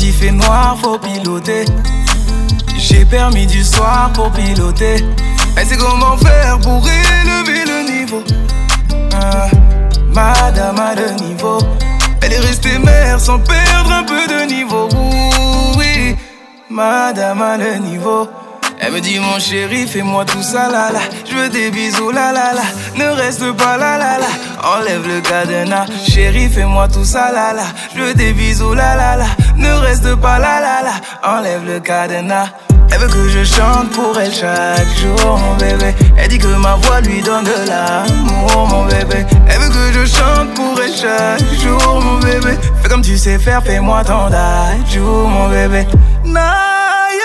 [0.00, 1.66] Si fait noir, faut piloter.
[2.78, 4.96] J'ai permis du soir pour piloter.
[5.58, 8.22] Elle sait comment faire pour élever le niveau.
[8.94, 9.50] Hein,
[10.14, 11.58] madame a le niveau.
[12.22, 14.88] Elle est restée mère sans perdre un peu de niveau.
[15.76, 16.16] Oui,
[16.70, 18.26] madame a le niveau.
[18.80, 21.00] Elle me dit mon chéri, fais-moi tout ça là là.
[21.30, 22.62] Je veux des bisous là là là.
[22.96, 24.28] Ne reste pas là là là.
[24.64, 27.64] Enlève le cadenas, chéri, fais-moi tout ça là là.
[27.94, 29.26] Je veux des bisous la là là.
[29.60, 30.92] Ne reste pas là là là,
[31.36, 32.46] enlève le cadenas.
[32.90, 35.94] Elle veut que je chante pour elle chaque jour, mon bébé.
[36.16, 39.26] Elle dit que ma voix lui donne de l'amour, mon bébé.
[39.48, 42.56] Elle veut que je chante pour elle chaque jour, mon bébé.
[42.82, 44.28] Fais comme tu sais faire, fais-moi ton
[44.90, 45.86] jour, mon bébé.
[46.24, 47.20] Naïe,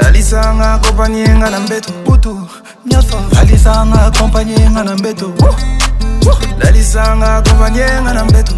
[0.00, 2.48] alisanga akompanye nga na mbeto butu
[2.86, 5.32] nyonso alisanga akompanye nga na mbeto
[6.58, 8.54] lalisanga akompanye nga na mbeto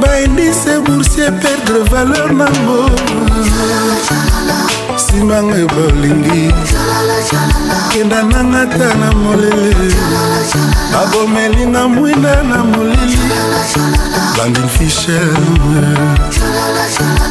[0.00, 2.78] baindise boursier perdre valeur nango
[5.06, 6.44] simanga bolingi
[7.90, 9.90] kenda nanga ta na molele
[10.92, 13.24] babomelinga mwinda na molili
[14.38, 15.28] landin fisher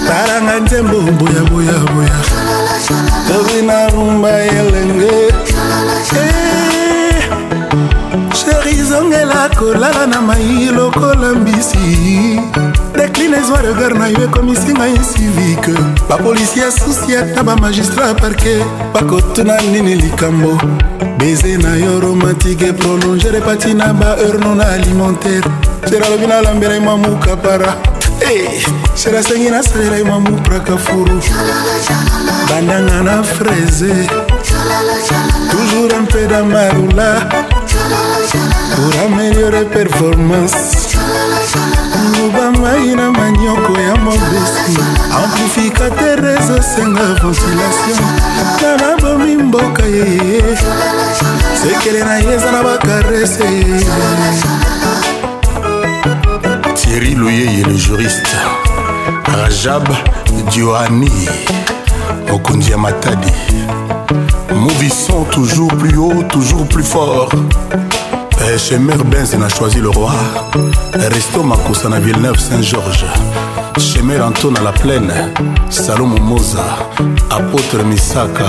[0.07, 2.15] talanga nzembo boyaboyaboya
[3.27, 5.54] tori na rumba elenge
[9.25, 12.39] kolela kolala na mai lokola mbisi
[12.97, 15.73] deklinaizwa regard na yo ekomisi ngai civike
[16.09, 20.57] bapolisi asusi ata bamagistrat parke bakotuna nini likambo
[21.17, 25.49] beze na yo romantique prolonge repati na baheure non alimentaire
[25.89, 27.73] sera lobi nalambelai mwa mukapara
[28.21, 28.63] eh,
[28.95, 31.21] sera sengi nasalelai mwa mupraka furu
[32.49, 33.93] bandanga na fraise
[35.51, 37.27] toujours un peu damarula
[38.75, 40.51] pour améliorer performance
[42.17, 44.77] lobamba ina manioko ya mobesi
[45.23, 48.05] amplificateur ezosenga ventilation
[48.59, 50.05] ta nabomi mboka ye
[51.61, 53.65] sekele na ye eza na bakarese
[56.75, 58.37] thierry loyeye le juriste
[59.37, 59.87] rajab
[60.51, 61.11] dioani
[62.31, 63.31] mokonzi ya matadi
[64.55, 67.29] mouvissons toujours plus haut toujours plus fort
[68.47, 70.11] Eh, chez Mère Benz na choisi le roi
[70.93, 73.03] resto makosa na villeneuve saint-georges
[73.79, 75.11] chemel anton à la plaine
[75.69, 76.63] salomo moza
[77.31, 78.45] apôtre misaka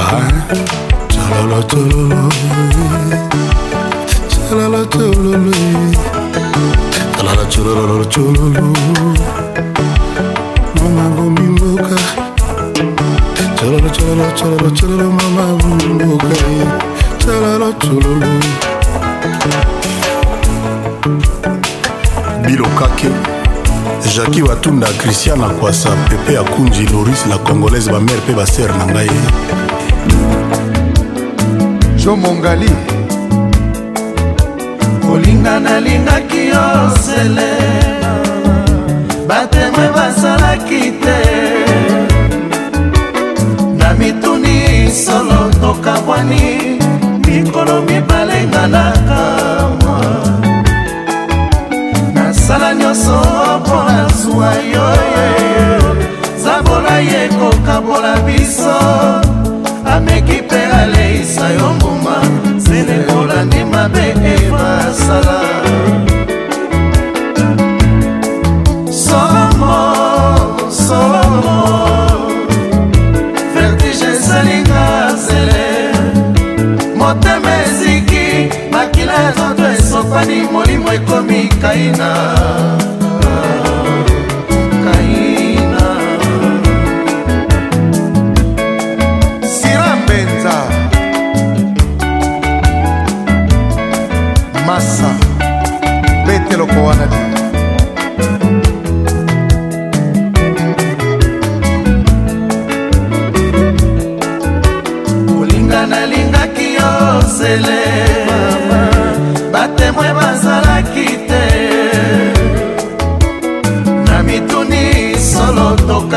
[10.74, 11.16] mama
[13.88, 15.04] vumimboka
[17.40, 18.75] mama vumimboka
[22.46, 23.08] bilokake
[24.16, 29.10] jaki batunda christian akwasa pepe akunji loris la congolaise bamare mpe basere na ngai
[32.04, 32.70] jo mongali
[35.06, 36.66] kolinga nalingaki yo
[37.06, 37.50] sele
[39.28, 41.18] bateme basalaki te
[43.80, 46.85] na mituni solo tokabwani
[47.42, 49.18] mikolo mibale nganaka
[49.80, 50.00] mwa
[52.14, 53.16] nasala nyonso
[53.60, 54.86] mpona zwa yo
[56.42, 58.76] zabola ye kokabola biso
[59.94, 62.16] ameki mpe aleisa yo mbuma
[62.66, 64.04] zelekolandi mabe
[64.34, 65.38] eva asala
[77.06, 82.08] motema eziki makila ya nzoto esopani molimo ekomi kaina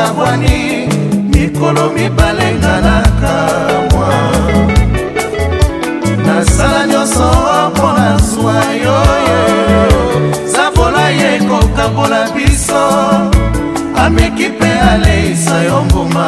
[0.00, 0.88] na bwani
[1.34, 3.34] mikolo mibale ngalaka
[3.90, 4.14] mwa
[6.26, 7.28] nasala nyonso
[7.72, 9.00] mpo na zwa yo
[10.52, 12.84] zabola ye kokabola biso
[14.02, 16.26] ameki mpe aleisa yo mbuma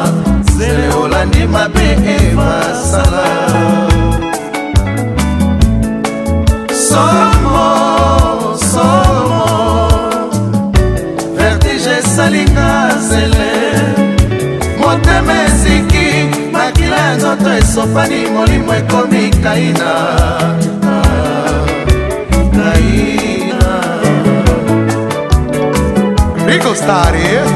[0.56, 1.86] zele olandi mabe
[2.18, 3.24] evasala
[6.86, 7.66] somo
[8.72, 9.92] somo
[11.36, 12.70] vertige esalinga
[13.08, 13.51] zele
[17.42, 19.92] moto esopani molimo ekomi kaina
[22.56, 23.70] kaina
[26.46, 27.46] rico stari eh?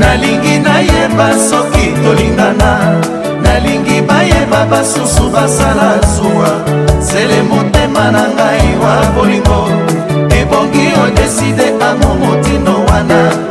[0.00, 3.00] nalingi nayeba soki tolingana
[3.44, 6.52] nalingi bayeba basusu basala zuwa
[7.00, 9.60] sele motema na ngai wa bolingo
[10.40, 13.45] ebongi odeside ango motindo wana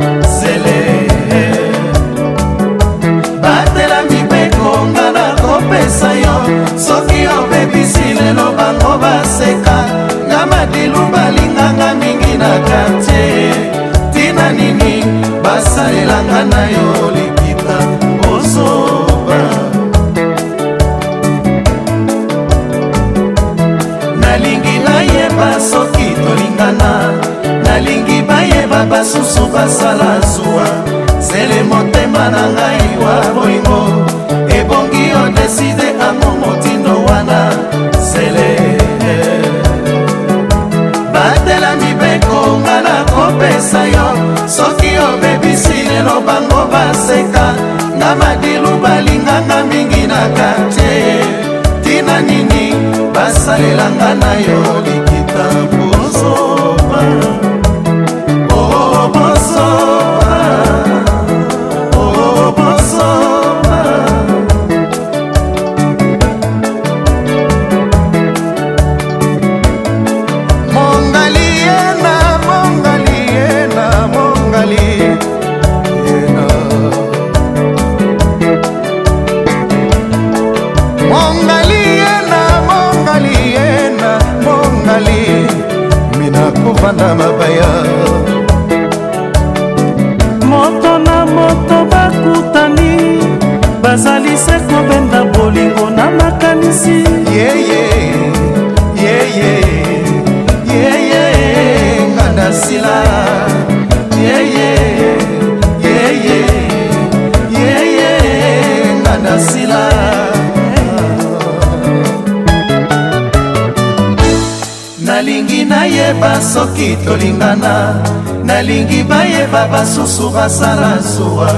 [117.06, 118.02] tolingana
[118.44, 121.50] nalingi bayeba basusu basala zuwa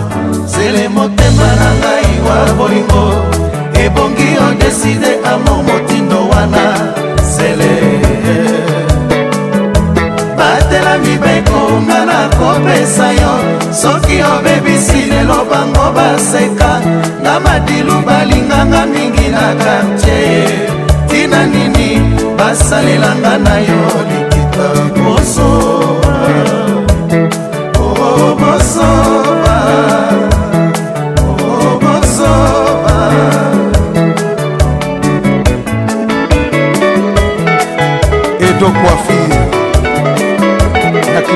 [0.46, 3.02] zele motema na ngai wa bolingo
[3.84, 6.64] ebongi odeside amo motindo wana
[7.34, 7.72] zele
[10.38, 13.32] batelami bekonga na kopesa yo
[13.82, 16.72] soki obebisi lelo bango baseka
[17.24, 20.44] na madilu balinganga mingi na kartie
[21.10, 21.90] tina nini
[22.38, 23.80] basalelanga na yo
[24.10, 24.97] likita
[38.72, 39.38] coiffure
[41.14, 41.34] La clé,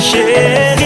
[0.00, 0.79] shit.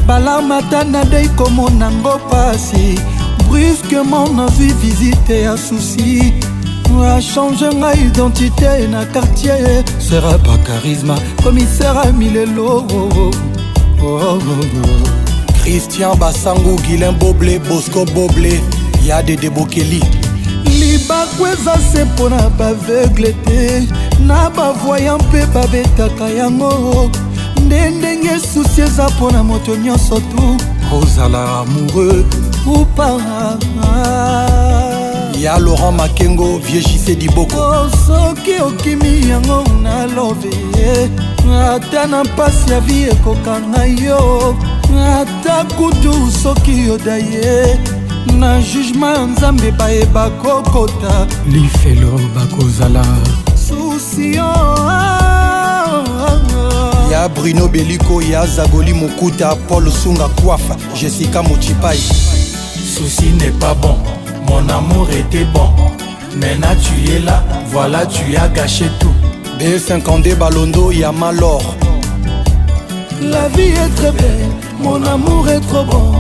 [0.07, 2.97] balarme ata nadei komonango pasi
[3.49, 6.33] brusquement nazwi visite ya susi
[7.17, 12.83] achange ngai identité na quartier sera ba charisme komisere milelo
[14.03, 18.61] oh, oh, christian basango guilin boble bosco boble
[19.07, 20.03] ya dede bokeli
[20.65, 23.87] libaku eza se mpo na baveugle te
[24.27, 27.11] na bavoya mpe babetaka yango
[27.67, 30.43] nde ndenge susi eza mpo na moto nyonso tu
[30.99, 32.25] ozala amoureux
[32.67, 33.17] ou pas
[35.41, 40.49] ya laurent makengo viegise diboko oh, soki okimi yango na love
[41.55, 44.57] ata na mpasi ya vi ekokanga yo
[45.19, 47.79] ata kutu soki yoda ye
[48.39, 53.05] na jugema ya nzambe bayeba kokota lifelo bakozala
[53.55, 54.53] susio
[57.13, 62.01] ya bruno beliko ya zagoli mokuta paul sunga kwafa jessica mochipai
[62.97, 63.97] souci n'est pas bon
[64.49, 65.69] mon amour était bon
[66.41, 69.12] mais na tu es là voilà tu as gâché tout
[69.65, 71.63] Et 50 des balondo, y'a malor.
[73.23, 74.51] La vie est très belle,
[74.81, 76.13] mon amour est trop bon.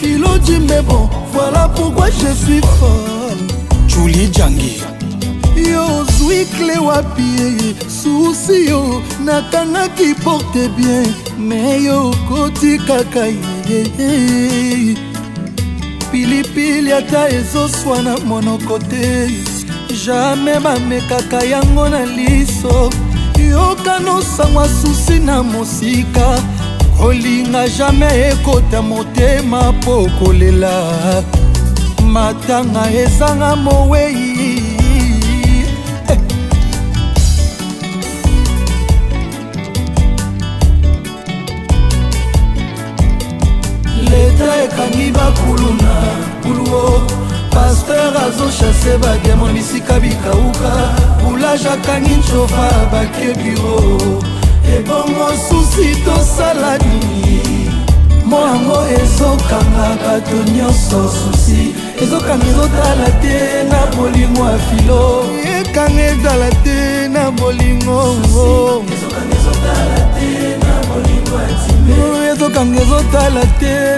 [0.00, 3.46] Philo dit mais bon, voilà pourquoi je suis folle.
[3.86, 4.80] Julie Djangi.
[5.54, 11.02] yo ozwi kle wapi eh, susi yo nakangaki porte bien
[11.36, 13.34] me yo okoti kaka ye
[13.68, 14.96] eh, eh,
[16.12, 19.47] pilipili ata ezoswana monoko te
[20.06, 22.90] jamai bamekaka yango na liso
[23.50, 26.40] yoka nosangwa susi na mosika
[27.00, 30.72] kolinga jamai ekota motema mpo kolela
[32.12, 34.27] matanga ezanga mowei
[51.48, 53.98] plage akangi ncova bake biro
[54.76, 57.40] ebongo susi tosala nini
[58.30, 61.62] moango ezokanga bato nyonso susi
[62.02, 63.36] ezokanga ezotala te
[63.70, 65.00] na bolingo ya filo
[65.56, 66.78] ekanga ezala te
[67.14, 67.98] na bolingo
[68.94, 70.56] ezokanga ezotala oh, te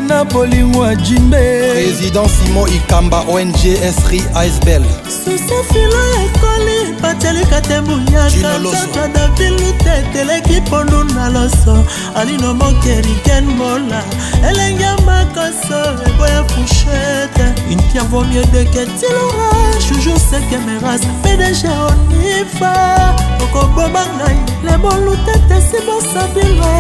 [0.01, 3.55] na bolingo ya jimbe président simon ikamba ong
[4.03, 4.83] sri icebel
[5.15, 6.80] susefilo ekoli
[7.11, 11.85] otelika te muyaka mtoto davilute eteleki pondu na loso
[12.17, 14.03] alino mokeriken mola
[14.51, 22.75] elenge makoso eboya fushete intia vomie deketilora juju sekemeras pdg onifa
[23.43, 26.71] okoboma ngai lebolutete sibosabile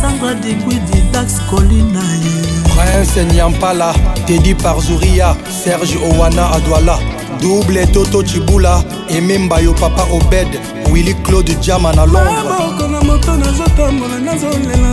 [0.00, 2.34] sandra digwidi dax kolina ye
[2.74, 3.94] prince nyampala
[4.26, 6.98] tedi parzuria serge owana adwala
[7.40, 10.48] double toto cibula ememba yo papa obed
[10.90, 14.92] willi claude jama na londreboko na moto nazotambola nazolela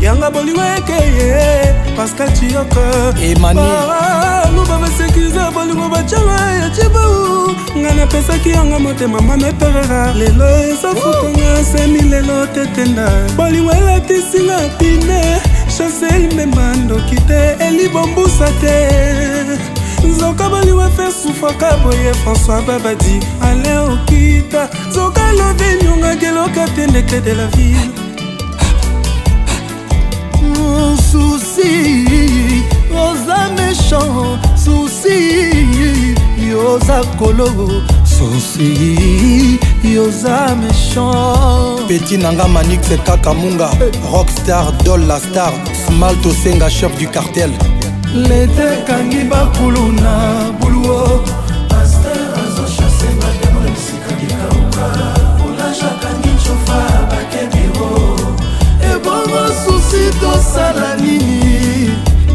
[0.00, 2.80] yanga bolingo ekeye pascal ciyoko
[3.22, 12.46] emaniluba basekirize bolingo bacama ya cibau ngai napesaki yanga motema mameperera lelo ezafutanga semi lelo
[12.46, 15.40] tetenda bolingo elatisinga pine
[15.78, 19.39] chase elimema ndoki te elibombusa te
[20.10, 27.34] nzoka boliwa fe sufaka boye françois babadi ale okita nzoka lobe nyongageloka te ndeke de
[27.34, 27.88] la ville
[31.10, 31.70] susi
[32.94, 35.18] oza méchant susi
[36.50, 37.46] yoza kolo
[38.04, 43.70] susi yoza méchant peti nanga manixe kaka munga
[44.12, 45.52] rockstar dol la star
[45.86, 47.50] smalt osenga chef du cartel
[48.14, 50.14] lete ekangi bakulu na
[50.60, 51.22] buluo
[51.68, 54.86] paster azochase bademo na bisika likauka
[55.38, 56.80] kolage akangi cofa
[57.10, 57.92] bakebiro
[58.90, 61.94] ebongo susi tosala nini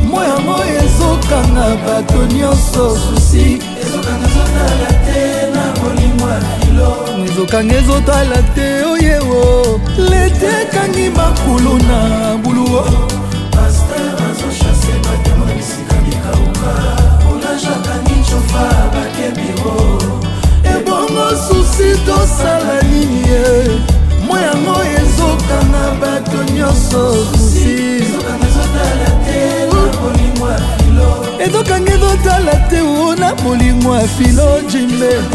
[0.10, 3.46] mo yango ezokanga bato nyonso susi
[3.84, 5.24] ezokanga ezotala te
[5.54, 6.92] na molimo ya filo
[7.28, 9.44] ezokanga ezotala te oyewo
[10.10, 12.00] lete ekangi bakulu na
[12.44, 12.84] buluo
[26.36, 27.68] bato nyonso kusi
[31.44, 35.32] ezokanga ezotala te o na bolingo ya filo jimbe ezokanga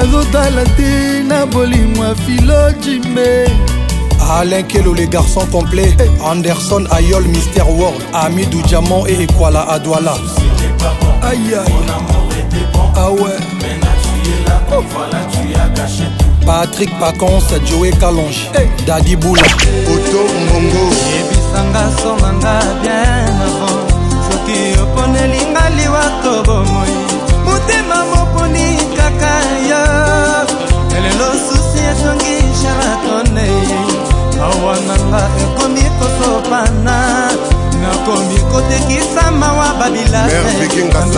[0.00, 3.48] ezotala te na bolingo ya filo jimbe
[4.30, 6.10] Alain Kelo, les garçons complets hey.
[6.22, 10.16] Anderson, Ayol, Mister World Amidou Diamant et Ekwala Adwala
[11.22, 14.84] Aïe aïe Mon amour était bon Ah ouais Maintenant tu es là, oh.
[14.90, 18.66] voilà tu as gâché tout patrik pacon sadioe kalonge hey.
[18.88, 19.44] dadi bula
[19.94, 23.82] oto mongo yebisanga sonanga bien avant
[24.26, 26.94] soki oponelinga liwa to bomoi
[27.48, 28.64] motema moponi
[28.98, 29.34] kaka
[29.70, 29.82] yo
[30.96, 33.46] elelo susi etongi sharatone
[34.48, 36.96] awa nanga ekomi kosopana
[37.82, 40.50] nakomi kotekisa mawa babilase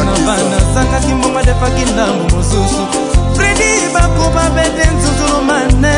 [0.06, 3.09] na bana sangaki mbongo defaki ndambu mosusu
[3.40, 5.96] fredi bakoma bete nzunzulu mane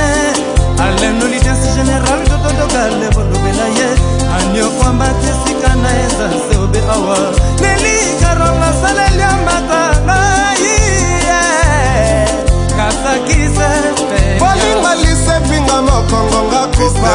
[0.84, 3.88] aleno lidensi general tototoka lebolobela ye
[4.36, 7.16] aniokwamba te esika na eza seobe awa
[7.62, 10.72] nelikaronga saleliambaka ngai
[12.76, 13.70] kasakise
[14.40, 17.12] bolinga lisepinga mokongo nga kopa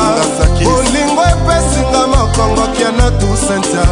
[1.92, 3.84] nanga mokongo kiana tusensa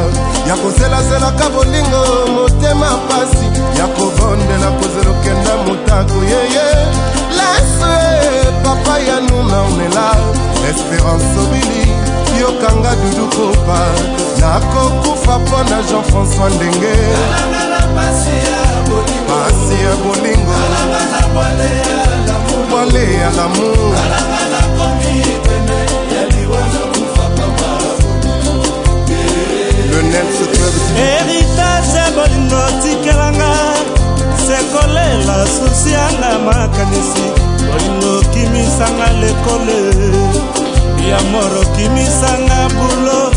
[0.48, 2.02] ya koselaselaka bolingo
[2.36, 3.46] motema pasi
[3.80, 6.68] ya kobondela kozelokenda motaku yeye
[7.38, 7.96] lase
[8.64, 10.08] papa ya nuna onela
[10.70, 11.88] espérance obili
[12.42, 13.80] yokanga dudu kopa
[14.40, 16.96] nakokufa mpo na jean-françois ndenge
[17.98, 20.56] pasi ya bolingo
[22.70, 23.96] bwale ya lamour
[30.96, 33.54] heritage ya bolingo tikelanga
[34.38, 37.26] sekolela sosianga makanisi
[37.72, 39.80] bolingo kimisanga lekole
[41.10, 43.34] ya moro kimisanga bulo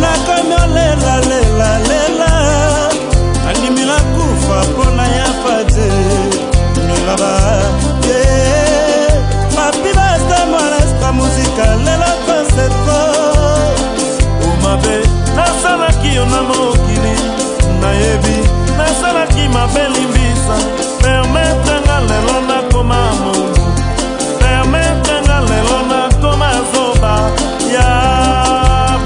[0.00, 2.30] nakomi olela lela lela
[3.44, 5.92] nandimila kufa mpona ya fade
[6.86, 7.32] milaba
[8.06, 8.22] ye
[9.56, 12.39] mapibasta molesta muzika lelapa
[15.36, 17.14] nasalaki yo na mokili
[17.80, 18.36] nayebi
[18.78, 20.56] nasalaki mabe limbisa
[21.02, 23.64] permetanga lelo nakoma mondu
[24.38, 27.14] permetanga lelo nakoma zoba
[27.74, 27.86] ya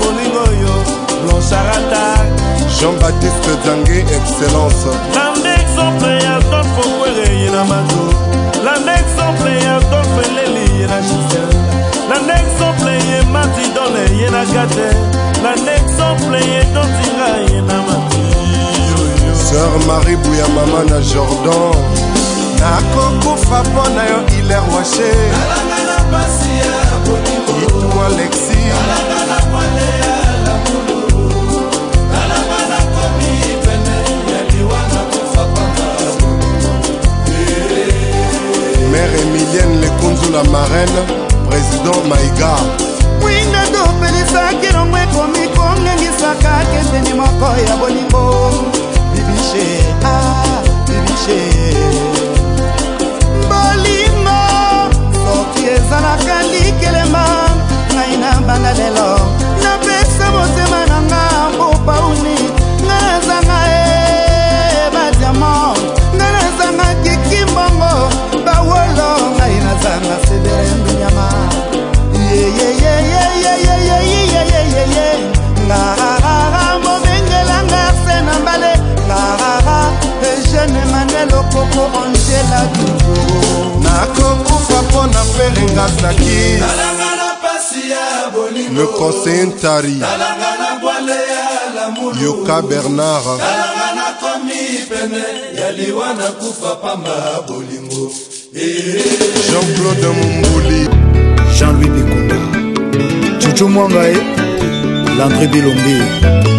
[0.01, 0.75] bolingo oyo
[1.23, 2.05] blancharata
[2.77, 4.85] jean-baptiste zange excellence
[5.17, 8.03] lande exemple ya adolfe okwere ye na mato
[8.65, 11.51] lande exemple ya adolfe leli ye na gisel
[12.11, 14.89] lande exemple ye matidole ye na gate
[15.45, 15.74] lande
[19.37, 21.73] sœur marie buya mama na jordan
[22.61, 25.13] nakokufa mpo na yo iler washe
[27.59, 28.59] itu alexi
[38.93, 41.01] mère emilienne lekunzu la marraine
[41.51, 42.51] président maïga
[43.25, 45.74] winga topelisa kilongo ekomiko
[46.35, 48.25] ezalaka keseni moko ya bolingo
[49.15, 49.69] bibishe
[50.05, 51.43] ah, bibishe
[53.51, 54.41] bolingo
[55.13, 57.25] soki ezalaka likelema
[57.95, 59.11] ngai na banda lelo
[59.63, 60.94] napesa motema na
[81.55, 83.21] nakoko onzela dutu
[83.83, 86.51] nakokufa mpo na fere ngasaki
[88.75, 90.03] le conseil ntari
[92.25, 93.27] yoka bernard
[99.51, 100.83] jean-claude mombuli
[101.57, 102.37] jean-louis bikunda
[103.41, 104.15] cucu mwangae
[105.19, 106.54] landré bilombe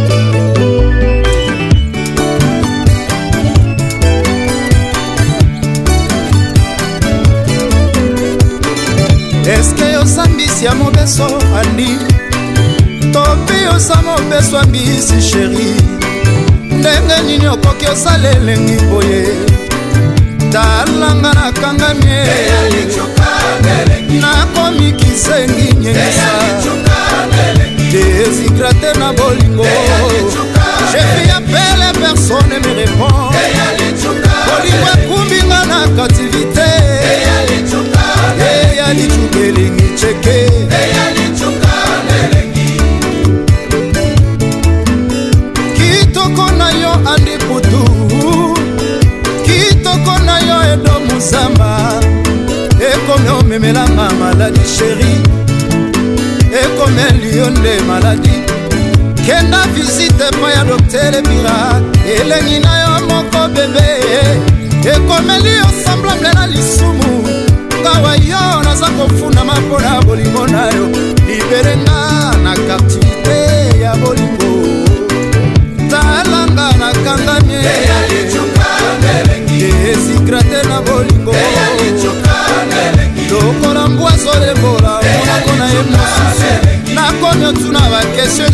[10.66, 11.28] ya mobeso
[11.62, 11.98] andi
[13.14, 15.74] topi osa mobeso ambisi sheri
[16.72, 19.26] ndenge nini okoki osala elengi boye
[20.52, 22.24] talanga nakangamie
[24.22, 26.32] nakomi kisengi nyengisa
[27.92, 29.64] désigrate na bolingo
[30.92, 33.15] je suis appelé personne me répond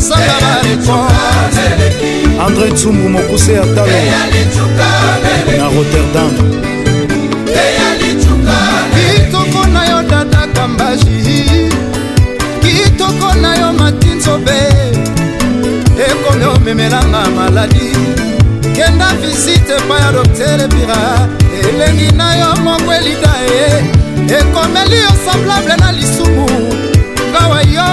[0.02, 1.00] basanga baleko
[2.46, 3.98] andré tsumbu mokuse ya talo
[5.58, 6.32] na rotterdam
[8.94, 11.70] kitoko na yo dada kambaji
[12.64, 14.60] kitoko na yo matinzobe
[16.06, 17.90] ekomi omemelanga maladi
[18.76, 20.98] kenda visite epai ya doktere pira
[21.70, 23.66] elengi na yo moko elida ye
[24.40, 26.71] ekomeli yo semblable na lisumu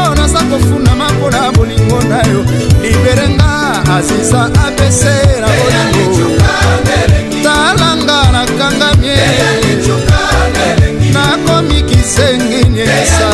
[0.06, 2.44] yo naza kofunama mpona bolingo na yo
[2.82, 3.50] liberenga
[3.96, 5.02] aziza abc
[5.40, 6.28] na bolingo
[7.42, 9.16] talanga nakangamie
[11.12, 13.28] nakomi kisengi nyesa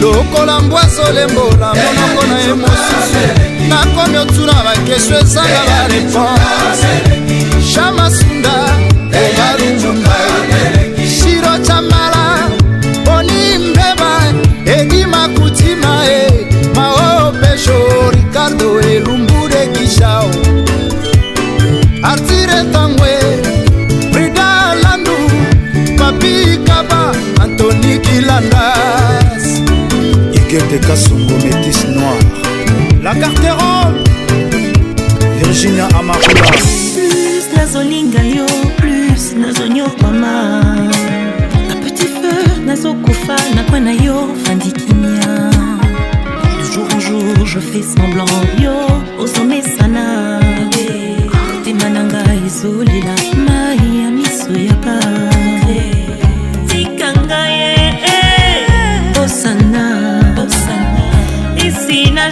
[0.00, 3.22] lokola mbwaso lembola monoko na ye mosusu
[3.68, 6.88] nakomi otuna bakesho ezanga bareponse
[7.74, 8.87] chamasunda
[30.70, 32.18] Tete Kasungo métis noir
[33.02, 34.02] La carterole
[35.40, 36.98] Virginia Amakula Plus
[37.56, 38.44] nazolinga yo
[38.76, 40.64] plus nazonyokama
[41.68, 45.50] na petit feu nazokufa na kwa na yo fandikimia
[46.58, 48.76] De jour en jour je fais semblant yo
[49.18, 50.04] osomesana
[51.48, 53.14] motema na ngai ezolela
[53.46, 55.97] mai ya miso ya pare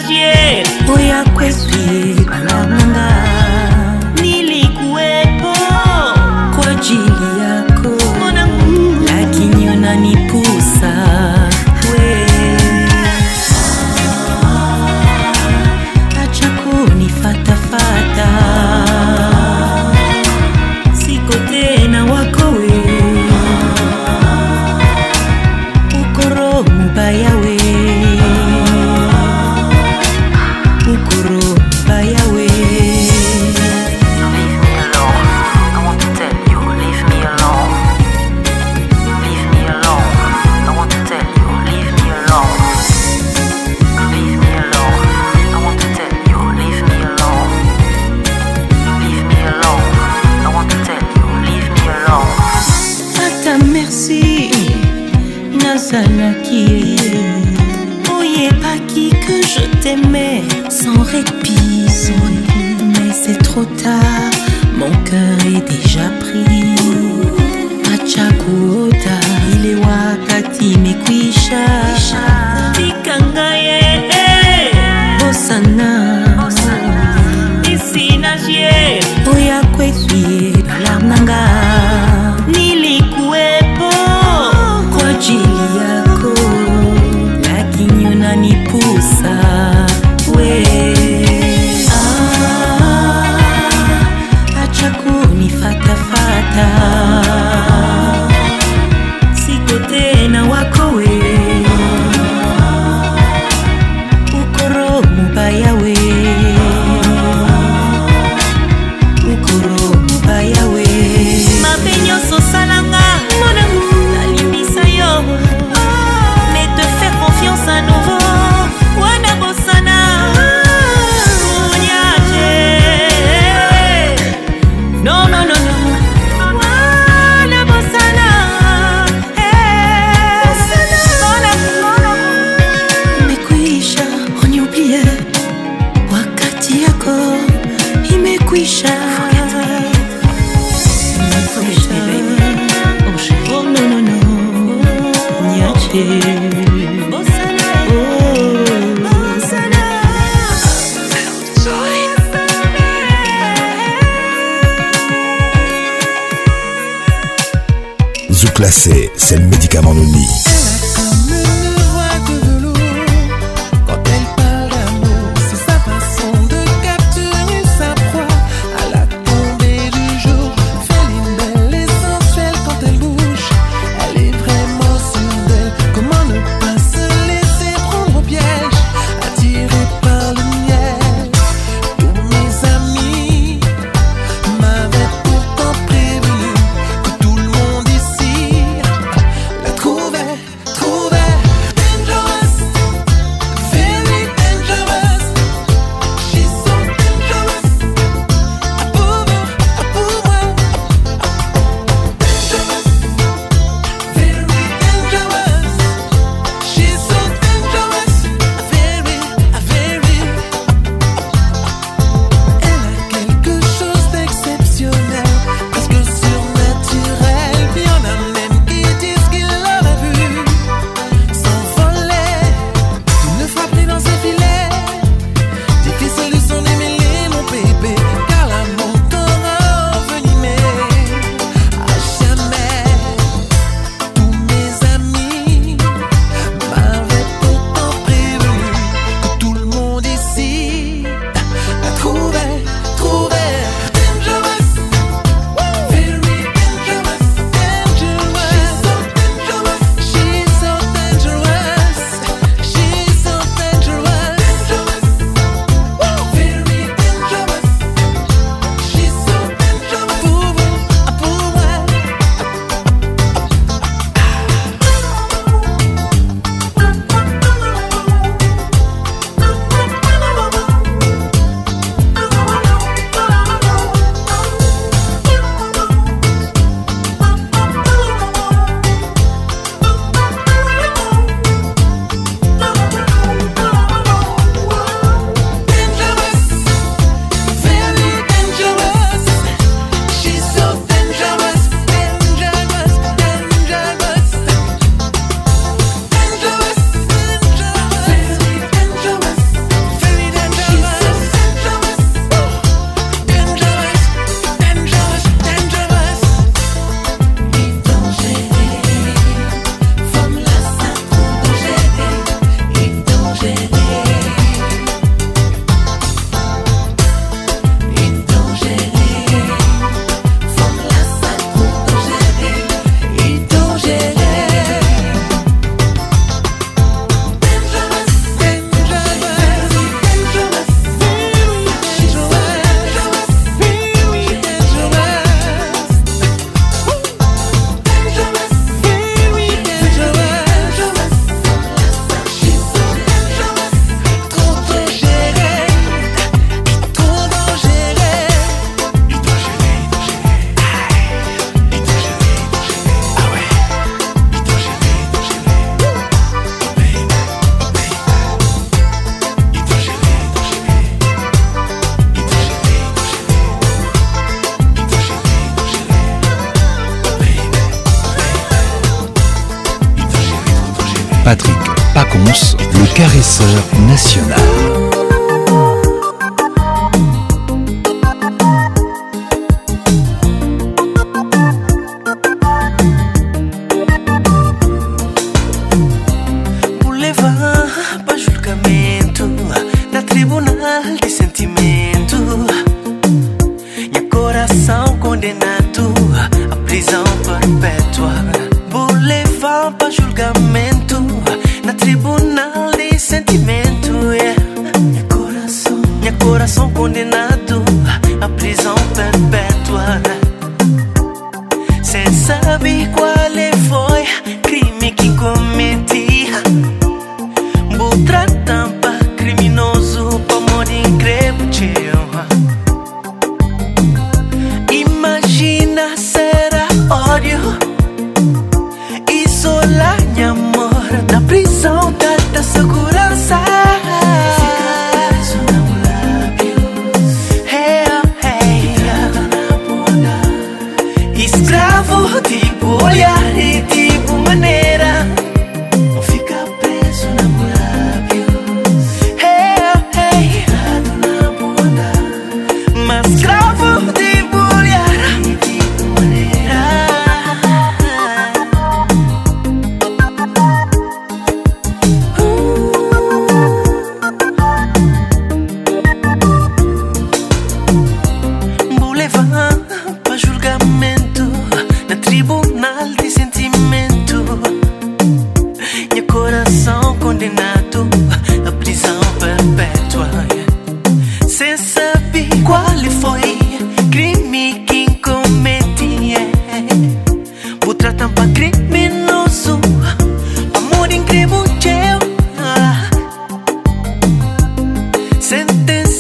[0.09, 0.63] ciel
[0.95, 2.16] oya kweswie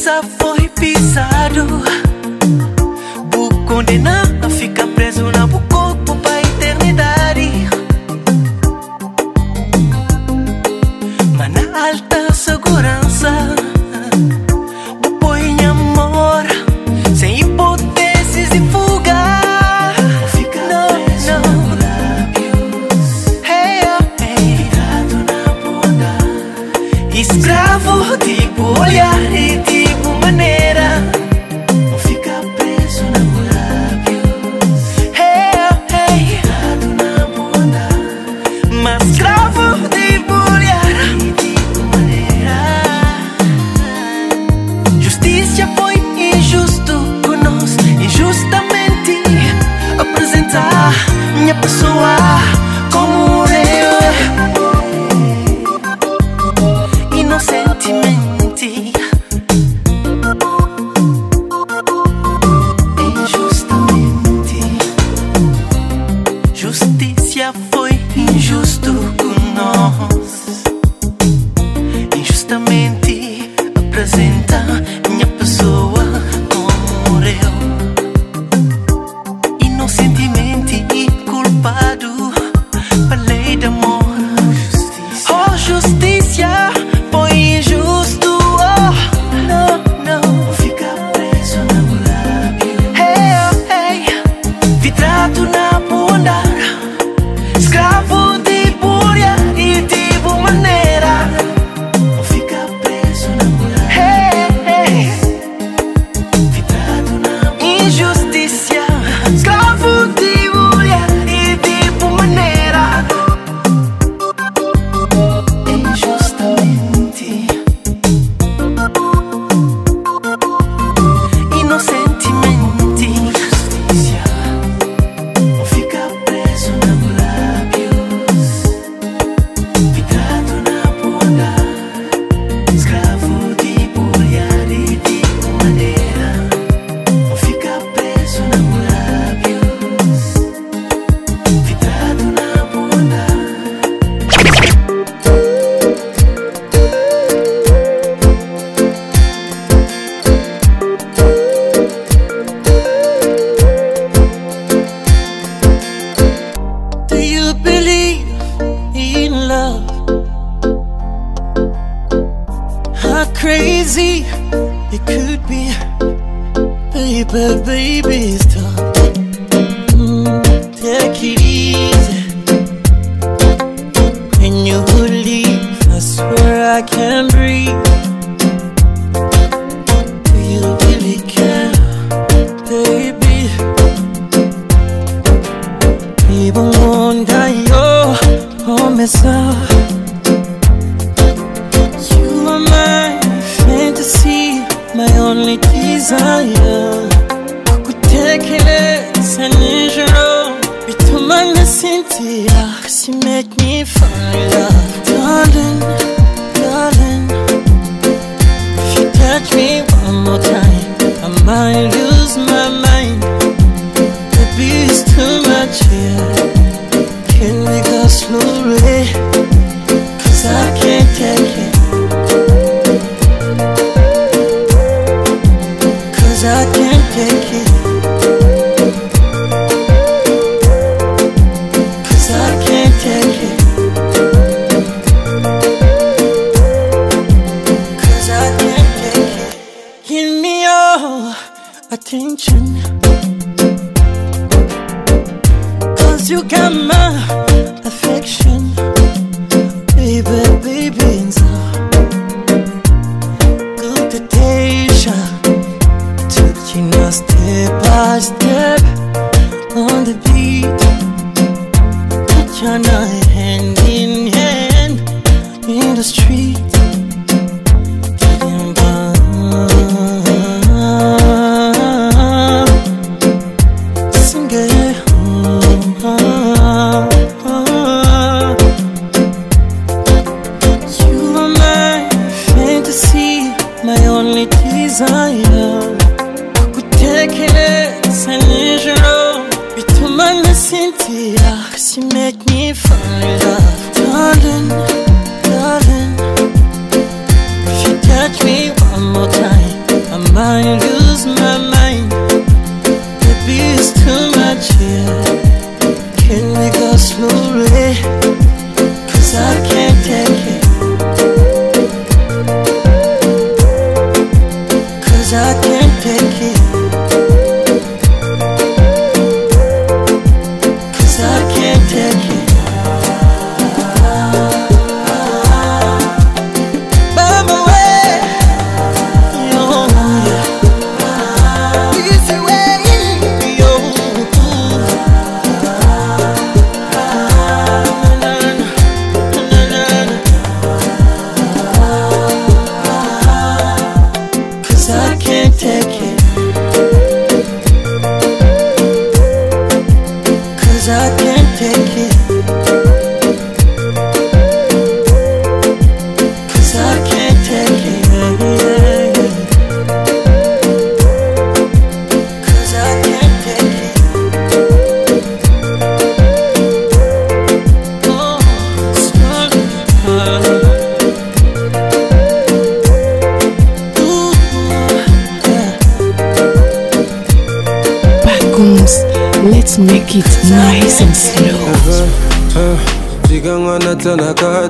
[0.07, 1.67] pisa foi pisado
[3.33, 4.87] Bukonde na Afrika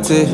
[0.09, 0.33] baby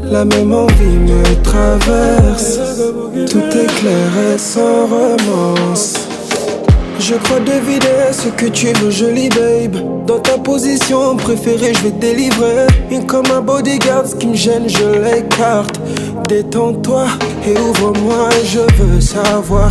[0.04, 2.58] La même envie me traverse
[3.30, 5.99] Tout est clair et sans romance
[7.00, 10.04] je crois deviner ce que tu veux, joli babe.
[10.06, 12.66] Dans ta position préférée, je vais délivrer.
[13.06, 15.80] comme un bodyguard, ce qui me gêne, je l'écarte.
[16.28, 17.06] Détends-toi
[17.48, 19.70] et ouvre-moi, je veux savoir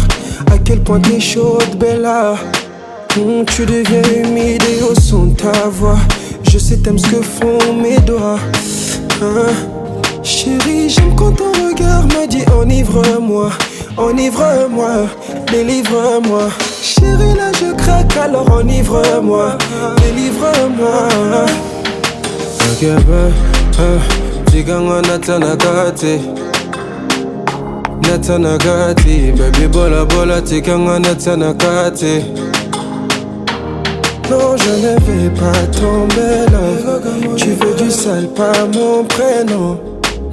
[0.52, 2.34] à quel point t'es chaude, Bella.
[3.16, 6.00] Hum, tu deviens humide et au son de ta voix.
[6.52, 8.40] Je sais, t'aimes ce que font mes doigts.
[9.22, 9.54] Hein?
[10.24, 13.52] Chérie, j'aime quand ton regard me dit enivre-moi,
[13.98, 15.06] enivre-moi,
[15.52, 16.50] délivre-moi.
[16.82, 19.58] Chérie, là je craque, alors enivre-moi,
[19.98, 21.10] délivre-moi.
[22.60, 23.34] Nakebe,
[24.52, 26.20] jiganga natanagati.
[28.08, 32.24] Natanagati, baby bola bola, jiganga natanagati.
[34.30, 36.96] Non, je ne vais pas tomber là.
[37.36, 39.78] Tu veux du sale, pas mon prénom.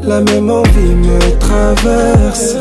[0.04, 2.54] La même envie me traverse.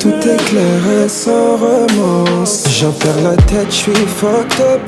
[0.00, 2.69] Tout est clair et sans remorse.
[2.80, 4.80] J'en perds la tête, je suis fucked up.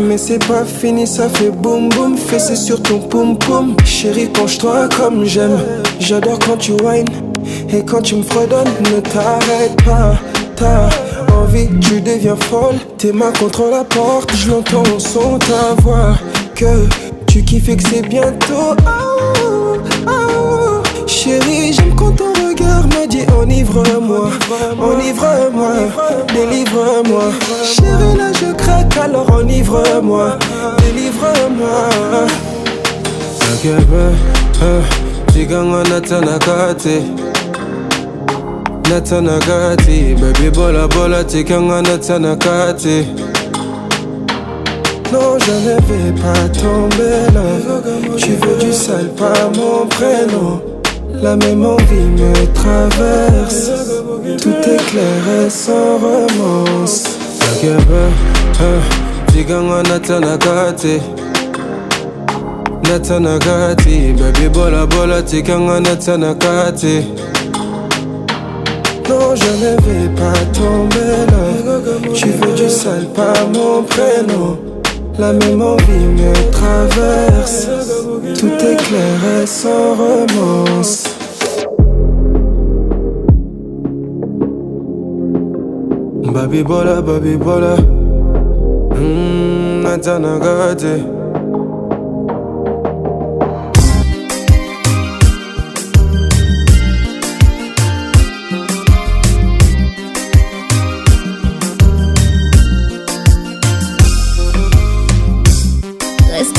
[0.00, 2.16] Mais c'est pas fini, ça fait boum boum.
[2.16, 3.76] Fessé sur ton poum poum.
[3.84, 5.58] Chérie, penche-toi comme j'aime.
[5.98, 7.04] J'adore quand tu whines
[7.74, 8.70] et quand tu me fredonnes.
[8.90, 10.14] Ne t'arrête pas,
[10.56, 10.88] t'as
[11.36, 12.76] envie, tu deviens folle.
[12.96, 16.14] Tes mains contre la porte, je l'entends son ta voix.
[16.54, 16.86] Que
[17.26, 18.74] tu kiffes et que c'est bientôt.
[18.86, 19.76] Oh,
[20.06, 20.29] oh.
[21.10, 24.30] Chérie, j'aime quand ton regard me dit enivre-moi,
[24.80, 25.72] enivre-moi,
[26.32, 27.22] délivre-moi.
[27.64, 30.38] Chérie, là je craque, alors enivre-moi,
[30.78, 32.26] délivre-moi.
[33.40, 34.04] Nakebe,
[35.32, 37.02] chiganga eh, natanakate
[38.88, 43.04] Natanakati, baby bola bola chiganga natanakati
[45.12, 50.60] Non je ne vais pas tomber là Tu veux du sale, pas mon prénom
[51.22, 53.70] la même envie me traverse.
[54.40, 57.04] Tout est clair et sans romance.
[57.62, 60.98] Eh, Figanga natanagati
[64.18, 65.78] Baby bola bola tikanga
[69.08, 71.78] Non je ne vais pas tomber là
[72.14, 74.58] Tu veux du sale pas mon prénom
[75.20, 77.68] la même envie me traverse.
[78.40, 81.04] Tout est clair et sans romance.
[86.24, 87.74] Babibola, Babibola
[89.82, 90.66] Nadia bola.
[90.88, 91.10] Mm,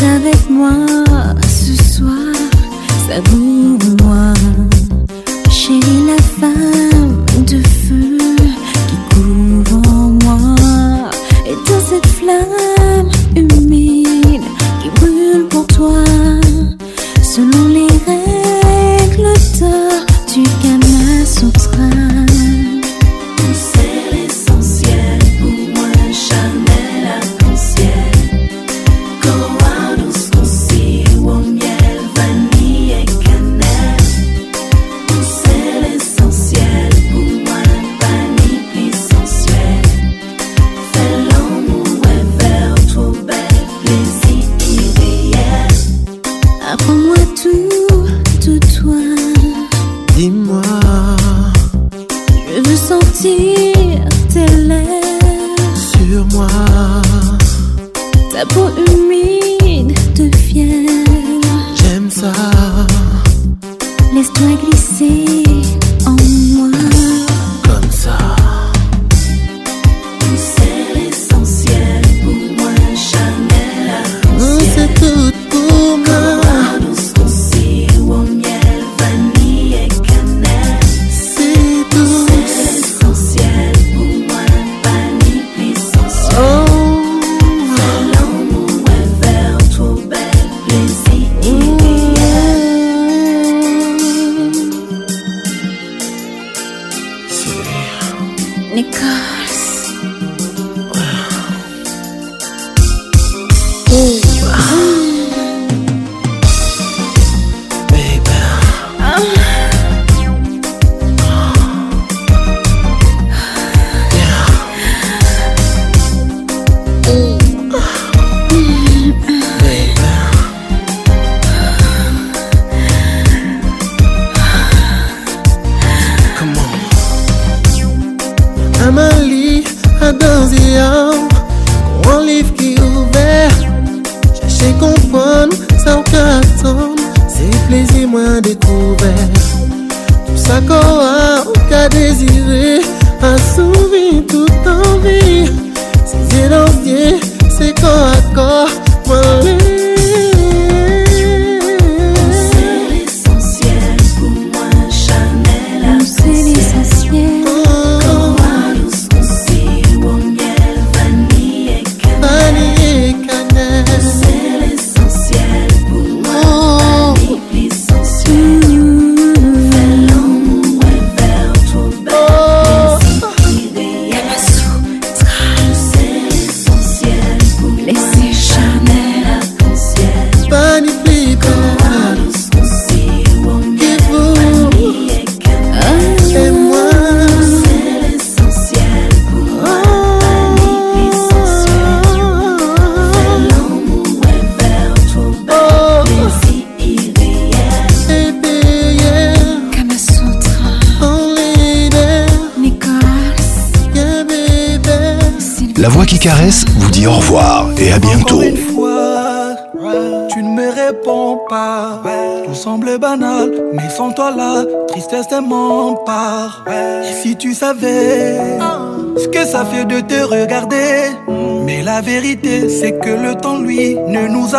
[0.04, 0.72] avec moi
[1.46, 2.18] ce soir.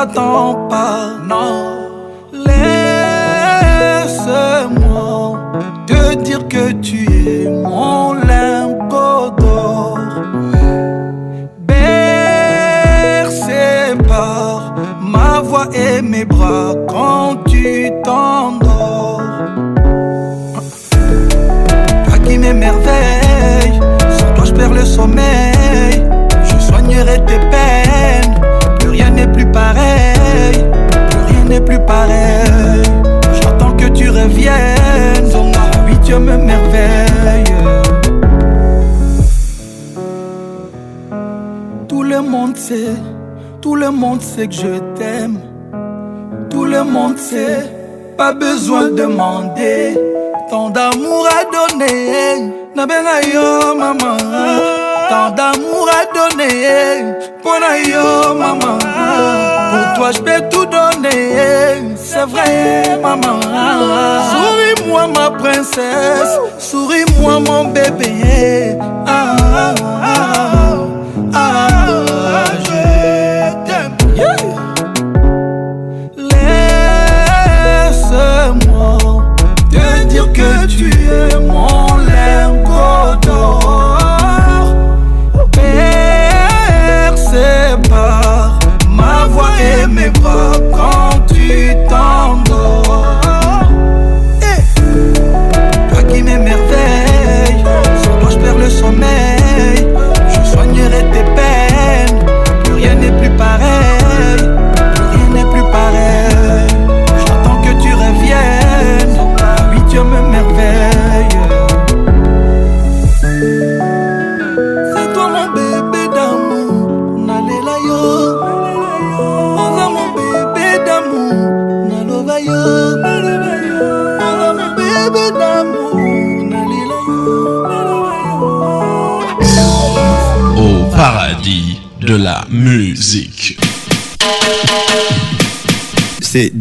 [0.06, 1.01] tão pá
[48.32, 49.98] pas besoin de demander
[50.50, 54.16] Tant d'amour à donner nabenga yo mama
[55.10, 58.78] Tant d'amour à donner mpona yo mama
[59.72, 61.24] Pour toi je peux tout donner
[61.96, 63.40] C'est vrai maman
[64.30, 70.68] Souris-moi ma princesse Souris-moi mon bébé ah, ah, ah,
[71.34, 71.36] ah,
[71.70, 71.81] ah.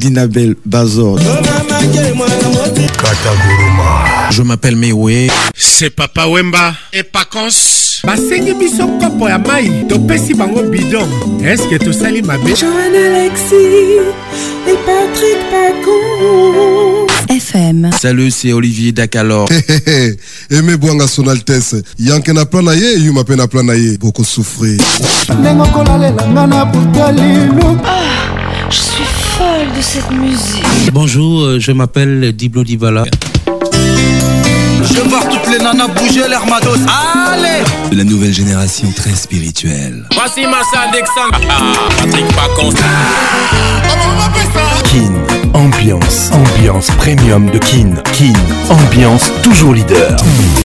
[0.02, 1.20] d'Inabel Bazor.
[4.32, 5.28] Je m'appelle Mewe.
[5.56, 8.02] C'est Papa Wemba et Pacons.
[8.04, 11.08] basengi biso kopo ya mai topesi bango bidon
[11.46, 14.02] Est-ce que tu eske tosali mabe joan alexis
[14.68, 17.08] et Patrick Pako.
[17.30, 19.48] fm salut c'est olivier dakalor
[20.50, 24.82] eme bwanga sonaltes yanke na plan na ye eyuma mpe na plan na ye bokosufri
[25.40, 26.66] ndenge okolalelanga na
[29.76, 30.66] de cette musique.
[30.92, 33.04] Bonjour, euh, je m'appelle Diblo Dibala.
[33.46, 36.80] Je vois toutes les nanas bouger l'air matos.
[37.32, 37.50] Allez
[37.96, 40.08] la nouvelle génération très spirituelle.
[40.14, 40.92] Voici ah, ah,
[42.02, 42.26] Patrick
[42.82, 42.86] ah!
[44.90, 45.14] Kin,
[45.54, 47.94] ambiance, ambiance premium de Kin.
[48.14, 48.34] Kin,
[48.70, 50.18] ambiance toujours leader.